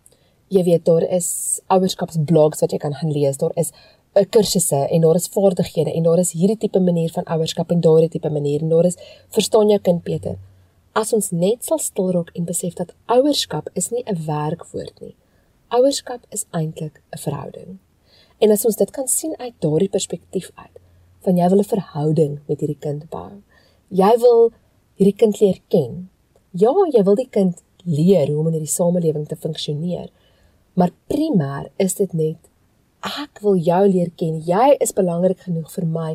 Jy 0.48 0.64
weet 0.64 0.86
daar 0.86 1.04
is 1.18 1.62
ouerskapsblogs 1.68 2.62
wat 2.62 2.72
jy 2.72 2.78
kan 2.78 2.94
gaan 2.94 3.12
lees. 3.12 3.38
Daar 3.38 3.56
is 3.56 3.72
'n 3.72 4.20
eh, 4.20 4.30
kursusse 4.30 4.88
en 4.90 5.02
daar 5.02 5.16
is 5.16 5.28
vaardighede 5.28 5.94
en 5.94 6.04
daar 6.04 6.20
is 6.20 6.32
hierdie 6.32 6.58
tipe 6.58 6.80
manier 6.80 7.12
van 7.12 7.24
ouerskap 7.24 7.72
en 7.72 7.82
daardie 7.82 8.10
tipe 8.10 8.30
manier 8.30 8.62
en 8.62 8.70
daar 8.70 8.86
is 8.86 8.98
verstaan 9.30 9.70
jou 9.70 9.80
kind 9.80 10.04
beter. 10.04 10.38
As 10.94 11.14
ons 11.14 11.32
net 11.32 11.66
sal 11.66 11.78
stilraak 11.78 12.30
en 12.34 12.46
besef 12.46 12.74
dat 12.74 12.94
ouerskap 13.06 13.70
is 13.74 13.90
nie 13.90 14.04
'n 14.06 14.26
werkwoord 14.26 15.02
nie. 15.02 15.16
Ouerskap 15.68 16.26
is 16.30 16.46
eintlik 16.52 17.02
'n 17.12 17.18
verhouding. 17.18 17.78
En 18.38 18.52
as 18.52 18.66
ons 18.66 18.76
dit 18.76 18.92
kan 18.92 19.08
sien 19.08 19.38
uit 19.38 19.54
daardie 19.60 19.90
perspektief 19.90 20.52
uit, 20.56 20.80
van 21.26 21.38
jy 21.38 21.50
wil 21.50 21.60
'n 21.60 21.74
verhouding 21.76 22.40
met 22.48 22.60
hierdie 22.60 22.80
kind 22.80 23.10
bou. 23.10 23.32
Jy 23.90 24.18
wil 24.18 24.52
hierdie 24.96 25.16
kind 25.16 25.40
leer 25.40 25.60
ken. 25.68 26.10
Ja, 26.56 26.72
jy 26.72 27.02
wil 27.04 27.18
die 27.20 27.28
kind 27.28 27.58
leer 27.84 28.30
hoe 28.32 28.40
om 28.40 28.48
in 28.48 28.54
hierdie 28.56 28.72
samelewing 28.72 29.26
te 29.28 29.36
funksioneer. 29.36 30.08
Maar 30.80 30.94
primêr 31.12 31.68
is 31.84 31.98
dit 32.00 32.14
net 32.16 32.48
ek 33.06 33.42
wil 33.44 33.60
jou 33.60 33.82
leer 33.92 34.14
ken. 34.16 34.38
Jy 34.40 34.78
is 34.80 34.96
belangrik 34.96 35.44
genoeg 35.44 35.68
vir 35.74 35.90
my 35.98 36.14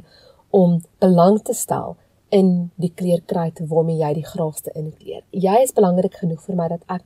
om 0.57 0.79
belang 1.03 1.37
te 1.45 1.53
stel 1.55 1.99
in 2.33 2.71
die 2.81 2.93
kleerkruit 2.97 3.61
waarmee 3.69 4.01
jy 4.01 4.15
die 4.23 4.27
graagste 4.27 4.73
inkleer. 4.73 5.23
Jy 5.31 5.61
is 5.67 5.77
belangrik 5.77 6.17
genoeg 6.23 6.41
vir 6.47 6.59
my 6.59 6.73
dat 6.73 6.89
ek 6.89 7.05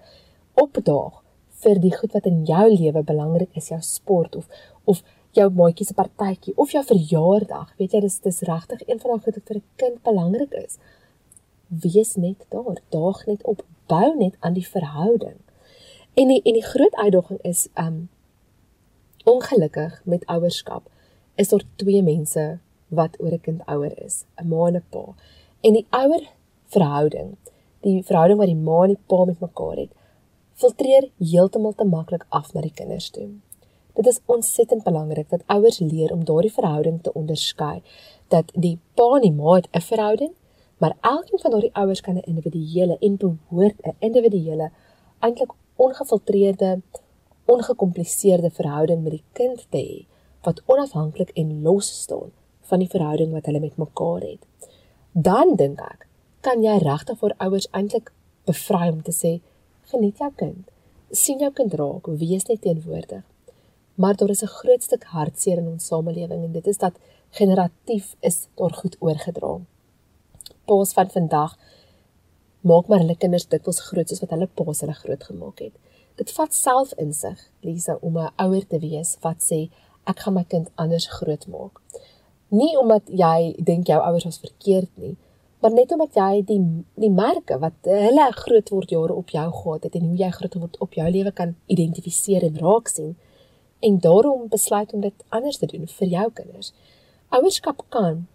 opdaag 0.63 1.21
vir 1.65 1.83
die 1.83 1.95
goed 1.97 2.15
wat 2.15 2.31
in 2.31 2.43
jou 2.47 2.65
lewe 2.71 3.03
belangrik 3.03 3.59
is, 3.59 3.73
jou 3.73 3.83
sport 3.83 4.39
of 4.39 4.47
of 4.87 5.03
jou 5.35 5.49
maatjie 5.59 5.89
se 5.89 5.99
partytjie 5.99 6.55
of 6.55 6.71
jou 6.71 6.85
verjaardag. 6.87 7.73
Weet 7.81 7.97
jy, 7.97 8.07
dis 8.07 8.21
dis 8.23 8.45
regtig 8.47 8.85
een 8.87 9.01
van 9.03 9.17
daai 9.17 9.25
goed 9.25 9.41
wat 9.41 9.49
vir 9.51 9.59
'n 9.59 9.65
kind 9.83 10.03
belangrik 10.07 10.55
is 10.63 10.79
wees 11.69 12.15
net 12.15 12.47
daar, 12.49 12.81
daag 12.89 13.27
net 13.27 13.43
op, 13.43 13.65
bou 13.87 14.17
net 14.17 14.37
aan 14.41 14.53
die 14.53 14.69
verhouding. 14.69 15.37
En 16.15 16.29
die 16.29 16.43
en 16.43 16.53
die 16.53 16.65
groot 16.65 16.95
uitdaging 16.95 17.41
is 17.43 17.69
um 17.75 18.09
ongelukkig 19.25 20.03
met 20.05 20.27
ouerskap 20.27 20.91
is 21.35 21.49
daar 21.49 21.63
twee 21.77 22.03
mense 22.03 22.59
wat 22.89 23.17
oor 23.21 23.33
'n 23.33 23.41
kind 23.41 23.63
ouer 23.67 23.95
is, 24.05 24.25
'n 24.37 24.49
ma 24.49 24.67
en 24.67 24.77
'n 24.77 24.85
pa. 24.91 25.15
En 25.61 25.73
die 25.73 25.87
ouer 25.91 26.25
verhouding, 26.67 27.37
die 27.81 28.03
verhouding 28.03 28.39
wat 28.39 28.47
die 28.47 28.65
ma 28.69 28.83
en 28.83 28.93
die 28.95 29.05
pa 29.07 29.25
met 29.25 29.41
mekaar 29.41 29.77
het, 29.77 29.93
filtreer 30.53 31.11
heeltemal 31.19 31.75
te 31.75 31.85
maklik 31.85 32.27
af 32.29 32.53
na 32.53 32.61
die 32.61 32.73
kinders 32.75 33.11
toe. 33.11 33.29
Dit 33.95 34.07
is 34.07 34.21
ontsettend 34.27 34.83
belangrik 34.83 35.29
dat 35.29 35.43
ouers 35.47 35.79
leer 35.79 36.13
om 36.13 36.25
daardie 36.25 36.53
verhouding 36.53 37.03
te 37.03 37.13
onderskei, 37.13 37.83
dat 38.29 38.51
die 38.55 38.79
pa 38.95 39.15
en 39.15 39.21
die 39.21 39.33
ma 39.33 39.55
het 39.55 39.69
'n 39.73 39.81
verhouding, 39.81 40.33
maar 40.85 40.97
elkeen 41.01 41.39
van 41.39 41.51
daardie 41.51 41.75
ouers 41.75 42.01
kan 42.01 42.15
'n 42.15 42.29
individuele 42.33 42.97
en 42.99 43.17
behoort 43.17 43.79
'n 43.83 43.97
individuele 43.99 44.71
eintlik 45.19 45.53
ongefiltreerde, 45.77 46.81
ongekompliseerde 47.45 48.51
verhouding 48.51 49.03
met 49.03 49.13
die 49.13 49.25
kind 49.33 49.67
te 49.71 49.79
hê 49.79 50.07
wat 50.43 50.63
onafhanklik 50.67 51.31
en 51.31 51.63
los 51.63 52.01
staan 52.03 52.31
van 52.61 52.79
die 52.79 52.89
verhouding 52.89 53.33
wat 53.33 53.47
hulle 53.47 53.61
met 53.61 53.77
mekaar 53.77 54.21
het. 54.21 54.43
Dan 55.13 55.57
dink 55.57 55.81
ek, 55.81 56.07
kan 56.41 56.63
jy 56.63 56.77
regtig 56.79 57.19
vir 57.19 57.35
ouers 57.37 57.69
eintlik 57.71 58.13
bevry 58.45 58.89
om 58.89 59.03
te 59.03 59.13
sê, 59.13 59.41
geniet 59.85 60.19
jou 60.19 60.33
kind. 60.37 60.71
sien 61.11 61.39
jou 61.39 61.53
kind 61.53 61.75
raak, 61.75 62.07
wees 62.07 62.45
net 62.45 62.61
teenwoordig. 62.61 63.25
Maar 63.95 64.17
daar 64.17 64.31
is 64.31 64.43
'n 64.43 64.57
groot 64.61 64.83
stuk 64.83 65.05
hartseer 65.05 65.59
in 65.59 65.69
ons 65.69 65.87
samelewing 65.87 66.45
en 66.45 66.53
dit 66.53 66.67
is 66.67 66.79
dat 66.79 66.95
generatief 67.31 68.17
is 68.21 68.47
daar 68.55 68.73
goed 68.73 68.97
oorgedra. 68.99 69.61
Paas 70.65 70.93
van 70.97 71.11
vandag 71.11 71.57
maak 72.65 72.87
maar 72.89 73.03
hulle 73.03 73.17
kinders 73.21 73.49
dikwels 73.53 73.83
groot 73.89 74.09
soos 74.09 74.23
wat 74.25 74.31
hulle 74.33 74.49
paas 74.61 74.81
hulle 74.81 74.97
groot 74.97 75.25
gemaak 75.29 75.59
het. 75.67 75.75
Dit 76.17 76.31
vat 76.33 76.55
selfinsig, 76.55 77.41
Lisa, 77.67 77.99
om 78.01 78.19
'n 78.19 78.33
ouer 78.45 78.67
te 78.67 78.79
wees 78.79 79.17
wat 79.21 79.43
sê 79.51 79.69
ek 80.07 80.19
gaan 80.21 80.35
my 80.35 80.45
kind 80.45 80.71
anders 80.75 81.07
grootmaak. 81.17 81.81
Nie 82.49 82.79
omdat 82.79 83.03
jy 83.09 83.55
dink 83.59 83.87
jou 83.87 84.01
ouers 84.01 84.25
was 84.25 84.39
verkeerd 84.39 84.91
nie, 84.97 85.17
maar 85.61 85.73
net 85.73 85.93
omdat 85.93 86.15
jy 86.15 86.43
die 86.45 86.63
die 86.95 87.11
merke 87.11 87.59
wat 87.59 87.79
hulle 87.83 88.27
groot 88.33 88.69
word 88.71 88.91
jare 88.91 89.15
op 89.15 89.31
jou 89.31 89.49
gehad 89.53 89.83
het 89.83 89.95
en 89.95 90.09
hoe 90.09 90.17
jy 90.17 90.31
groot 90.31 90.55
word 90.55 90.77
op 90.79 90.93
jou 90.95 91.11
lewe 91.11 91.33
kan 91.33 91.57
identifiseer 91.67 92.43
en 92.43 92.59
raak 92.59 92.89
sien 92.89 93.17
en 93.81 93.99
daarom 93.99 94.49
besluit 94.49 94.93
om 94.93 95.01
dit 95.01 95.25
anders 95.29 95.59
te 95.59 95.67
doen 95.67 95.87
vir 95.87 96.09
jou 96.09 96.31
kinders. 96.31 96.73
Ouerskap 97.29 97.85
kan 97.89 98.27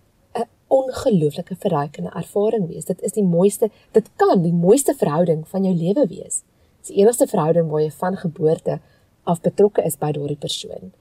ongelooflike 0.69 1.55
verrykende 1.55 2.12
ervaring 2.15 2.67
wees. 2.69 2.86
Dit 2.86 3.01
is 3.01 3.15
die 3.17 3.25
mooiste, 3.25 3.69
dit 3.91 4.10
kan 4.21 4.43
die 4.43 4.53
mooiste 4.53 4.93
verhouding 4.93 5.47
van 5.47 5.65
jou 5.65 5.73
lewe 5.75 6.05
wees. 6.08 6.41
Dit 6.79 6.89
is 6.89 6.93
die 6.93 7.01
enigste 7.01 7.27
verhouding 7.27 7.69
waar 7.69 7.82
jy 7.82 7.91
van 7.91 8.17
geboorte 8.17 8.79
af 9.23 9.41
betrokke 9.41 9.84
is 9.86 9.97
by 9.97 10.12
daardie 10.15 10.38
persoon. 10.38 10.91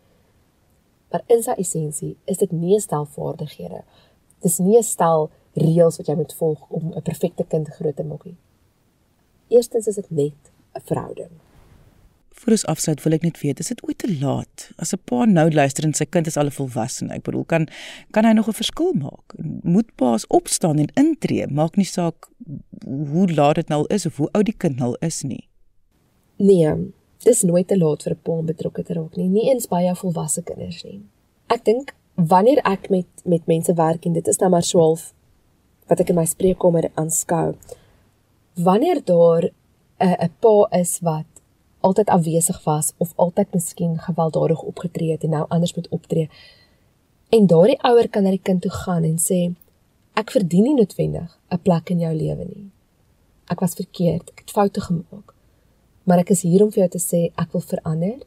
Maar 1.13 1.25
in 1.33 1.43
sy 1.45 1.57
essensie 1.61 2.17
is 2.25 2.41
dit 2.41 2.53
nie 2.53 2.75
'n 2.77 2.81
stel 2.81 3.05
vaardighede. 3.05 3.83
Dis 4.43 4.59
nie 4.59 4.77
'n 4.79 4.83
stel 4.83 5.31
reëls 5.55 5.97
wat 5.97 6.07
jy 6.07 6.15
moet 6.15 6.35
volg 6.35 6.61
om 6.69 6.93
'n 6.93 7.03
perfekte 7.03 7.45
kind 7.45 7.69
groot 7.69 7.97
te 7.97 8.05
maak 8.05 8.25
nie. 8.25 8.37
Eerstens 9.49 9.87
is 9.87 9.95
dit 9.95 10.11
net 10.11 10.53
'n 10.75 10.81
verhouding. 10.85 11.31
Vir 12.39 12.55
ons 12.55 12.65
afsluit 12.71 13.01
wil 13.03 13.17
ek 13.17 13.25
net 13.27 13.39
weet, 13.43 13.61
is 13.61 13.73
dit 13.73 13.81
ooit 13.83 13.99
te 13.99 14.11
laat 14.21 14.69
as 14.79 14.95
'n 14.95 15.01
pa 15.05 15.25
nou 15.27 15.51
luister 15.51 15.85
en 15.85 15.95
sy 15.95 16.05
kind 16.05 16.27
is 16.27 16.37
al 16.37 16.47
'n 16.47 16.59
volwassene? 16.59 17.15
Ek 17.15 17.23
bedoel, 17.23 17.45
kan 17.45 17.69
kan 18.13 18.25
hy 18.25 18.33
nog 18.33 18.49
'n 18.49 18.61
verskil 18.63 18.93
maak? 18.95 19.35
Moet 19.63 19.97
paas 19.97 20.27
opstaan 20.29 20.79
en 20.79 20.91
intree? 20.95 21.47
Maak 21.47 21.77
nie 21.77 21.85
saak 21.87 22.29
hoe 22.87 23.27
laat 23.33 23.57
dit 23.57 23.69
nou 23.69 23.85
is 23.89 24.07
of 24.07 24.17
hoe 24.17 24.29
oud 24.33 24.47
die 24.47 24.57
kind 24.57 24.79
nou 24.79 24.95
is 25.01 25.23
nie. 25.23 25.49
Nee, 26.37 26.93
dis 27.25 27.43
nooit 27.43 27.69
te 27.69 27.77
laat 27.77 28.03
vir 28.03 28.13
'n 28.13 28.21
pa 28.23 28.33
om 28.33 28.47
betrokke 28.47 28.85
te 28.85 28.95
raak 28.95 29.17
nie, 29.17 29.29
nie 29.29 29.51
eens 29.51 29.67
by 29.67 29.83
jou 29.83 29.97
volwasse 29.97 30.43
kinders 30.43 30.85
nie. 30.85 31.03
Ek 31.49 31.65
dink 31.65 31.95
wanneer 32.15 32.59
ek 32.65 32.91
met 32.91 33.07
met 33.25 33.47
mense 33.47 33.75
werk 33.75 34.07
en 34.07 34.13
dit 34.13 34.29
is 34.29 34.39
nou 34.39 34.51
maar 34.51 34.63
so 34.63 34.79
half 34.79 35.13
wat 35.89 36.01
ek 36.01 36.11
in 36.11 36.17
my 36.17 36.25
spreekkamer 36.25 36.91
aanskou. 36.95 37.55
Wanneer 38.55 39.05
daar 39.05 39.51
'n 40.01 40.17
'n 40.25 40.31
pa 40.41 40.69
is 40.79 41.01
wat 41.01 41.38
altyd 41.81 42.09
afwesig 42.09 42.65
was 42.65 42.93
of 42.97 43.13
altyd 43.17 43.53
miskien 43.55 43.99
gewelddadig 43.99 44.63
opgetree 44.63 45.11
het 45.11 45.23
en 45.23 45.31
nou 45.31 45.45
anders 45.49 45.75
moet 45.75 45.89
optree. 45.89 46.29
En 47.29 47.47
daardie 47.47 47.83
ouer 47.83 48.09
kan 48.09 48.23
na 48.23 48.31
die 48.31 48.43
kind 48.43 48.63
toe 48.63 48.71
gaan 48.71 49.05
en 49.05 49.19
sê 49.19 49.41
ek 50.19 50.31
verdien 50.35 50.65
nie 50.65 50.75
noodwendig 50.75 51.39
'n 51.51 51.63
plek 51.63 51.91
in 51.91 52.01
jou 52.01 52.15
lewe 52.15 52.45
nie. 52.45 52.71
Ek 53.47 53.61
was 53.61 53.75
verkeerd, 53.75 54.31
ek 54.31 54.39
het 54.39 54.51
foute 54.51 54.81
gemaak. 54.81 55.35
Maar 56.05 56.19
ek 56.19 56.31
is 56.31 56.43
hier 56.43 56.63
om 56.63 56.71
vir 56.73 56.81
jou 56.87 56.89
te 56.89 56.99
sê 56.99 57.33
ek 57.37 57.53
wil 57.53 57.61
verander 57.61 58.19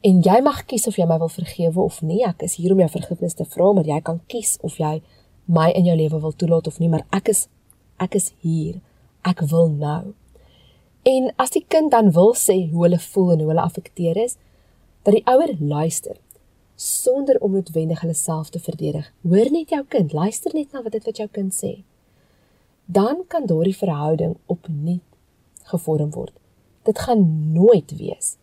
en 0.00 0.20
jy 0.22 0.40
mag 0.40 0.64
kies 0.66 0.86
of 0.86 0.96
jy 0.96 1.06
my 1.06 1.18
wil 1.18 1.28
vergewe 1.28 1.80
of 1.80 2.02
nie. 2.02 2.24
Ek 2.24 2.42
is 2.42 2.56
hier 2.56 2.72
om 2.72 2.78
jou 2.78 2.88
vergifnis 2.88 3.34
te 3.34 3.44
vra, 3.44 3.72
maar 3.72 3.84
jy 3.84 4.00
kan 4.00 4.20
kies 4.26 4.58
of 4.60 4.76
jy 4.76 5.02
my 5.46 5.70
in 5.70 5.84
jou 5.84 5.96
lewe 5.96 6.20
wil 6.20 6.32
toelaat 6.32 6.66
of 6.66 6.78
nie, 6.78 6.88
maar 6.88 7.06
ek 7.12 7.28
is 7.28 7.48
ek 7.98 8.14
is 8.14 8.32
hier. 8.42 8.80
Ek 9.24 9.40
wil 9.48 9.68
nou. 9.68 10.14
En 11.04 11.32
as 11.36 11.52
die 11.52 11.64
kind 11.68 11.92
dan 11.92 12.10
wil 12.16 12.32
sê 12.38 12.56
hoe 12.72 12.86
hulle 12.86 12.98
voel 12.98 13.34
en 13.34 13.42
hoe 13.44 13.48
hulle 13.52 13.64
affekteer 13.64 14.16
is, 14.16 14.36
dat 15.04 15.16
die 15.16 15.24
ouer 15.28 15.52
luister 15.60 16.16
sonder 16.80 17.38
om 17.44 17.52
noodwendig 17.54 18.00
hulle 18.02 18.16
self 18.18 18.50
te 18.50 18.58
verdedig. 18.58 19.10
Hoor 19.22 19.50
net 19.52 19.70
jou 19.70 19.82
kind, 19.88 20.12
luister 20.16 20.54
net 20.56 20.72
na 20.72 20.82
wat 20.82 20.96
dit 20.96 21.04
wat 21.06 21.20
jou 21.20 21.28
kind 21.30 21.54
sê. 21.54 21.74
Dan 22.86 23.22
kan 23.28 23.46
daardie 23.46 23.76
verhouding 23.76 24.34
opnuut 24.50 25.04
gevorm 25.70 26.10
word. 26.16 26.34
Dit 26.84 26.98
gaan 26.98 27.22
nooit 27.52 27.94
wees 28.00 28.36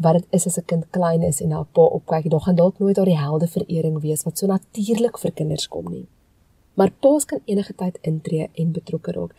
wat 0.00 0.16
dit 0.16 0.26
is 0.30 0.46
as 0.46 0.58
'n 0.58 0.64
kind 0.64 0.84
klein 0.90 1.22
is 1.22 1.40
en 1.40 1.48
na 1.48 1.60
'n 1.60 1.72
pa 1.72 1.82
opkyk. 1.82 2.30
Daar 2.30 2.40
gaan 2.40 2.56
dalk 2.56 2.78
nooit 2.78 2.96
daardie 2.96 3.18
helde 3.18 3.46
verering 3.46 4.00
wees 4.00 4.22
wat 4.24 4.38
so 4.38 4.46
natuurlik 4.46 5.18
vir 5.18 5.32
kinders 5.32 5.68
kom 5.68 5.90
nie 5.90 6.06
maar 6.80 6.92
paas 7.04 7.26
kan 7.28 7.42
enige 7.44 7.74
tyd 7.76 7.98
intree 8.08 8.48
en 8.54 8.72
betrokke 8.72 9.12
raak. 9.12 9.34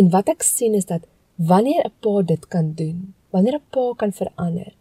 En 0.00 0.08
wat 0.14 0.30
ek 0.32 0.44
sien 0.46 0.74
is 0.78 0.88
dat 0.88 1.04
wanneer 1.36 1.84
'n 1.84 1.92
pa 2.00 2.22
dit 2.22 2.48
kan 2.48 2.72
doen, 2.72 3.14
wanneer 3.30 3.54
'n 3.54 3.66
pa 3.70 3.92
kan 3.96 4.12
verander, 4.12 4.74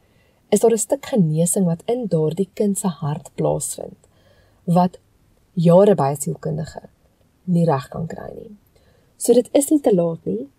is 0.50 0.60
daar 0.60 0.72
'n 0.72 0.78
stuk 0.78 1.06
genesing 1.06 1.65
wat 1.65 1.82
in 1.86 2.08
daardie 2.08 2.50
kind 2.54 2.78
se 2.78 2.88
hart 2.88 3.30
plaasvind 3.36 3.98
wat 4.63 5.00
jare 5.54 5.96
by 5.96 6.10
'n 6.12 6.22
sielkundige 6.22 6.82
nie 7.44 7.65
reg 7.65 7.88
kan 7.88 8.08
kry 8.08 8.32
nie. 8.36 8.58
So 9.18 9.34
dit 9.34 9.50
is 9.52 9.70
nie 9.70 9.82
te 9.82 9.96
laat 9.96 10.26
nie, 10.26 10.50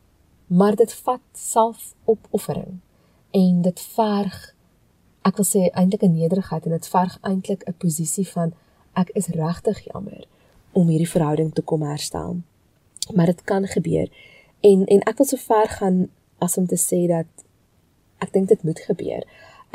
maar 0.47 0.77
dit 0.77 0.93
vat 0.93 1.21
selfopoffering 1.33 2.79
en 3.31 3.63
dit 3.63 3.81
verg 3.81 4.55
ek 5.23 5.37
wil 5.37 5.45
sê 5.45 5.63
eintlik 5.75 6.03
'n 6.03 6.15
nederigheid 6.15 6.65
en 6.65 6.73
dit 6.73 6.89
verg 6.89 7.19
eintlik 7.23 7.63
'n 7.67 7.79
posisie 7.79 8.29
van 8.29 8.53
ek 8.95 9.11
is 9.15 9.27
regtig 9.27 9.85
jammer 9.93 10.25
om 10.73 10.89
hierdie 10.89 11.11
verhouding 11.11 11.53
te 11.55 11.63
kom 11.63 11.83
herstel. 11.83 12.37
Maar 13.15 13.27
dit 13.27 13.45
kan 13.45 13.67
gebeur. 13.67 14.09
En 14.69 14.85
en 14.95 15.03
ek 15.11 15.19
wil 15.21 15.29
so 15.31 15.41
ver 15.49 15.69
gaan 15.79 15.99
as 16.47 16.57
om 16.61 16.67
te 16.67 16.79
sê 16.81 17.05
dat 17.11 17.45
ek 18.25 18.33
dink 18.35 18.49
dit 18.53 18.63
moet 18.67 18.81
gebeur. 18.89 19.27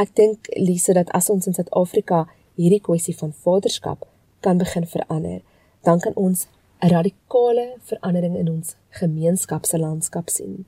Ek 0.02 0.16
dink 0.20 0.50
Lise 0.58 0.96
dat 0.98 1.12
as 1.18 1.30
ons 1.34 1.48
in 1.48 1.56
Suid-Afrika 1.58 2.26
hierdie 2.60 2.82
kwessie 2.84 3.16
van 3.18 3.34
vaderskap 3.46 4.08
kan 4.46 4.58
begin 4.58 4.88
verander, 4.90 5.42
dan 5.86 6.00
kan 6.00 6.16
ons 6.16 6.48
'n 6.82 6.90
radikale 6.90 7.78
verandering 7.90 8.36
in 8.38 8.50
ons 8.50 8.76
gemeenskap 8.90 9.66
se 9.66 9.78
landskap 9.78 10.30
sien. 10.30 10.66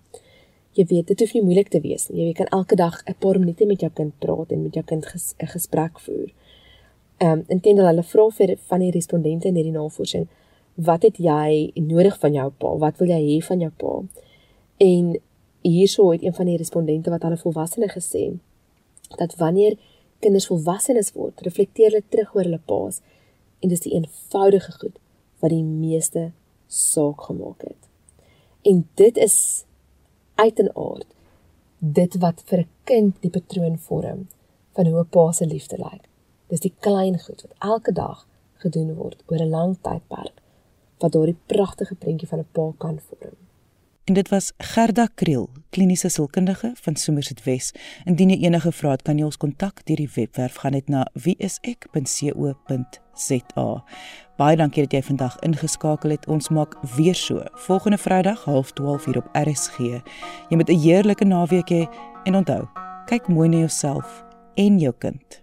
Jy 0.73 0.85
weet, 0.85 1.07
dit 1.07 1.19
hoef 1.19 1.33
nie 1.33 1.43
moeilik 1.43 1.69
te 1.69 1.81
wees 1.81 2.09
nie. 2.09 2.27
Jy 2.27 2.33
kan 2.33 2.47
elke 2.47 2.75
dag 2.75 3.01
'n 3.05 3.15
paar 3.19 3.39
minute 3.39 3.65
met 3.65 3.79
jou 3.79 3.91
kind 3.91 4.13
praat 4.19 4.51
en 4.51 4.63
met 4.63 4.73
jou 4.73 4.85
kind 4.85 5.05
'n 5.39 5.47
gesprek 5.47 5.99
voer 5.99 6.29
ehm 7.23 7.31
um, 7.31 7.43
intendeel 7.47 7.87
hulle 7.87 8.03
vra 8.03 8.29
vir 8.37 8.55
van 8.69 8.81
die 8.83 8.91
respondente 8.91 9.47
in 9.47 9.55
hierdie 9.59 9.75
navorsing 9.75 10.25
wat 10.75 11.03
het 11.03 11.17
jy 11.17 11.71
nodig 11.75 12.19
van 12.19 12.33
jou 12.33 12.49
pa? 12.57 12.75
Wat 12.77 12.97
wil 12.97 13.07
jy 13.13 13.21
hê 13.21 13.37
van 13.45 13.59
jou 13.59 13.71
pa? 13.77 13.93
En 14.77 15.13
hierso 15.61 16.11
het 16.11 16.23
een 16.23 16.33
van 16.33 16.49
die 16.49 16.57
respondente 16.57 17.09
wat 17.09 17.23
hulle 17.23 17.37
volwassenes 17.37 17.93
gesê 17.93 18.33
dat 19.17 19.35
wanneer 19.35 19.77
kinders 20.19 20.47
volwassenes 20.47 21.11
word, 21.13 21.41
reflekteer 21.45 21.91
hulle 21.91 22.03
terug 22.09 22.35
oor 22.35 22.47
hulle 22.47 22.61
pa's 22.65 23.01
en 23.61 23.71
dis 23.71 23.83
die 23.85 23.93
eenvoudige 23.93 24.71
goed 24.79 24.97
wat 25.43 25.53
die 25.53 25.63
meeste 25.63 26.31
saak 26.67 27.27
gemaak 27.27 27.61
het. 27.67 27.89
En 28.63 28.87
dit 28.99 29.17
is 29.17 29.65
uit 30.35 30.59
en 30.59 30.71
aard 30.75 31.09
dit 31.79 32.15
wat 32.19 32.43
vir 32.49 32.59
'n 32.59 32.69
kind 32.83 33.15
die 33.21 33.29
patroon 33.29 33.77
vorm 33.77 34.27
van 34.75 34.85
hoe 34.87 34.99
'n 34.99 35.09
pa 35.09 35.31
se 35.31 35.45
liefde 35.45 35.77
lyk. 35.77 36.09
Dis 36.47 36.59
die 36.59 36.73
klein 36.79 37.19
goed 37.19 37.41
wat 37.41 37.55
elke 37.59 37.91
dag 37.91 38.27
gedoen 38.55 38.95
word 38.95 39.23
oor 39.27 39.41
'n 39.41 39.49
lang 39.49 39.77
tydperk 39.81 40.42
wat 41.03 41.11
daardie 41.11 41.37
pragtige 41.45 41.95
prentjie 41.95 42.27
van 42.27 42.39
'n 42.39 42.47
pa 42.51 42.71
kan 42.77 42.99
vorm. 43.07 43.35
En 44.03 44.13
dit 44.13 44.29
was 44.29 44.53
Gerda 44.57 45.07
Kriel, 45.15 45.49
kliniese 45.69 46.09
sielkundige 46.09 46.71
van 46.75 46.95
Somerset 46.95 47.43
Wes. 47.43 47.73
Indien 48.03 48.29
jy 48.29 48.43
enige 48.43 48.71
vrae 48.71 48.91
het, 48.91 49.01
kan 49.01 49.17
jy 49.17 49.23
ons 49.23 49.37
kontak 49.37 49.85
deur 49.87 49.95
die 49.95 50.09
webwerf 50.15 50.55
gaan 50.55 50.71
net 50.75 50.89
na 50.91 51.07
wieisek.co.za. 51.13 53.83
Baie 54.37 54.57
dankie 54.59 54.83
dat 54.83 54.91
jy 54.91 55.03
vandag 55.03 55.39
ingeskakel 55.39 56.09
het. 56.09 56.27
Ons 56.27 56.49
maak 56.49 56.75
weer 56.95 57.15
so 57.15 57.43
volgende 57.53 57.97
Vrydag 57.97 58.43
12:30 58.43 59.05
hier 59.05 59.17
op 59.17 59.29
RSG. 59.31 59.77
Jy 60.49 60.55
moet 60.55 60.69
'n 60.69 60.79
heerlike 60.79 61.25
naweek 61.25 61.69
hê 61.69 61.87
en 62.23 62.35
onthou, 62.35 62.67
kyk 63.05 63.27
mooi 63.27 63.49
na 63.49 63.57
jouself 63.57 64.23
en 64.55 64.79
jou 64.79 64.93
kind. 64.97 65.42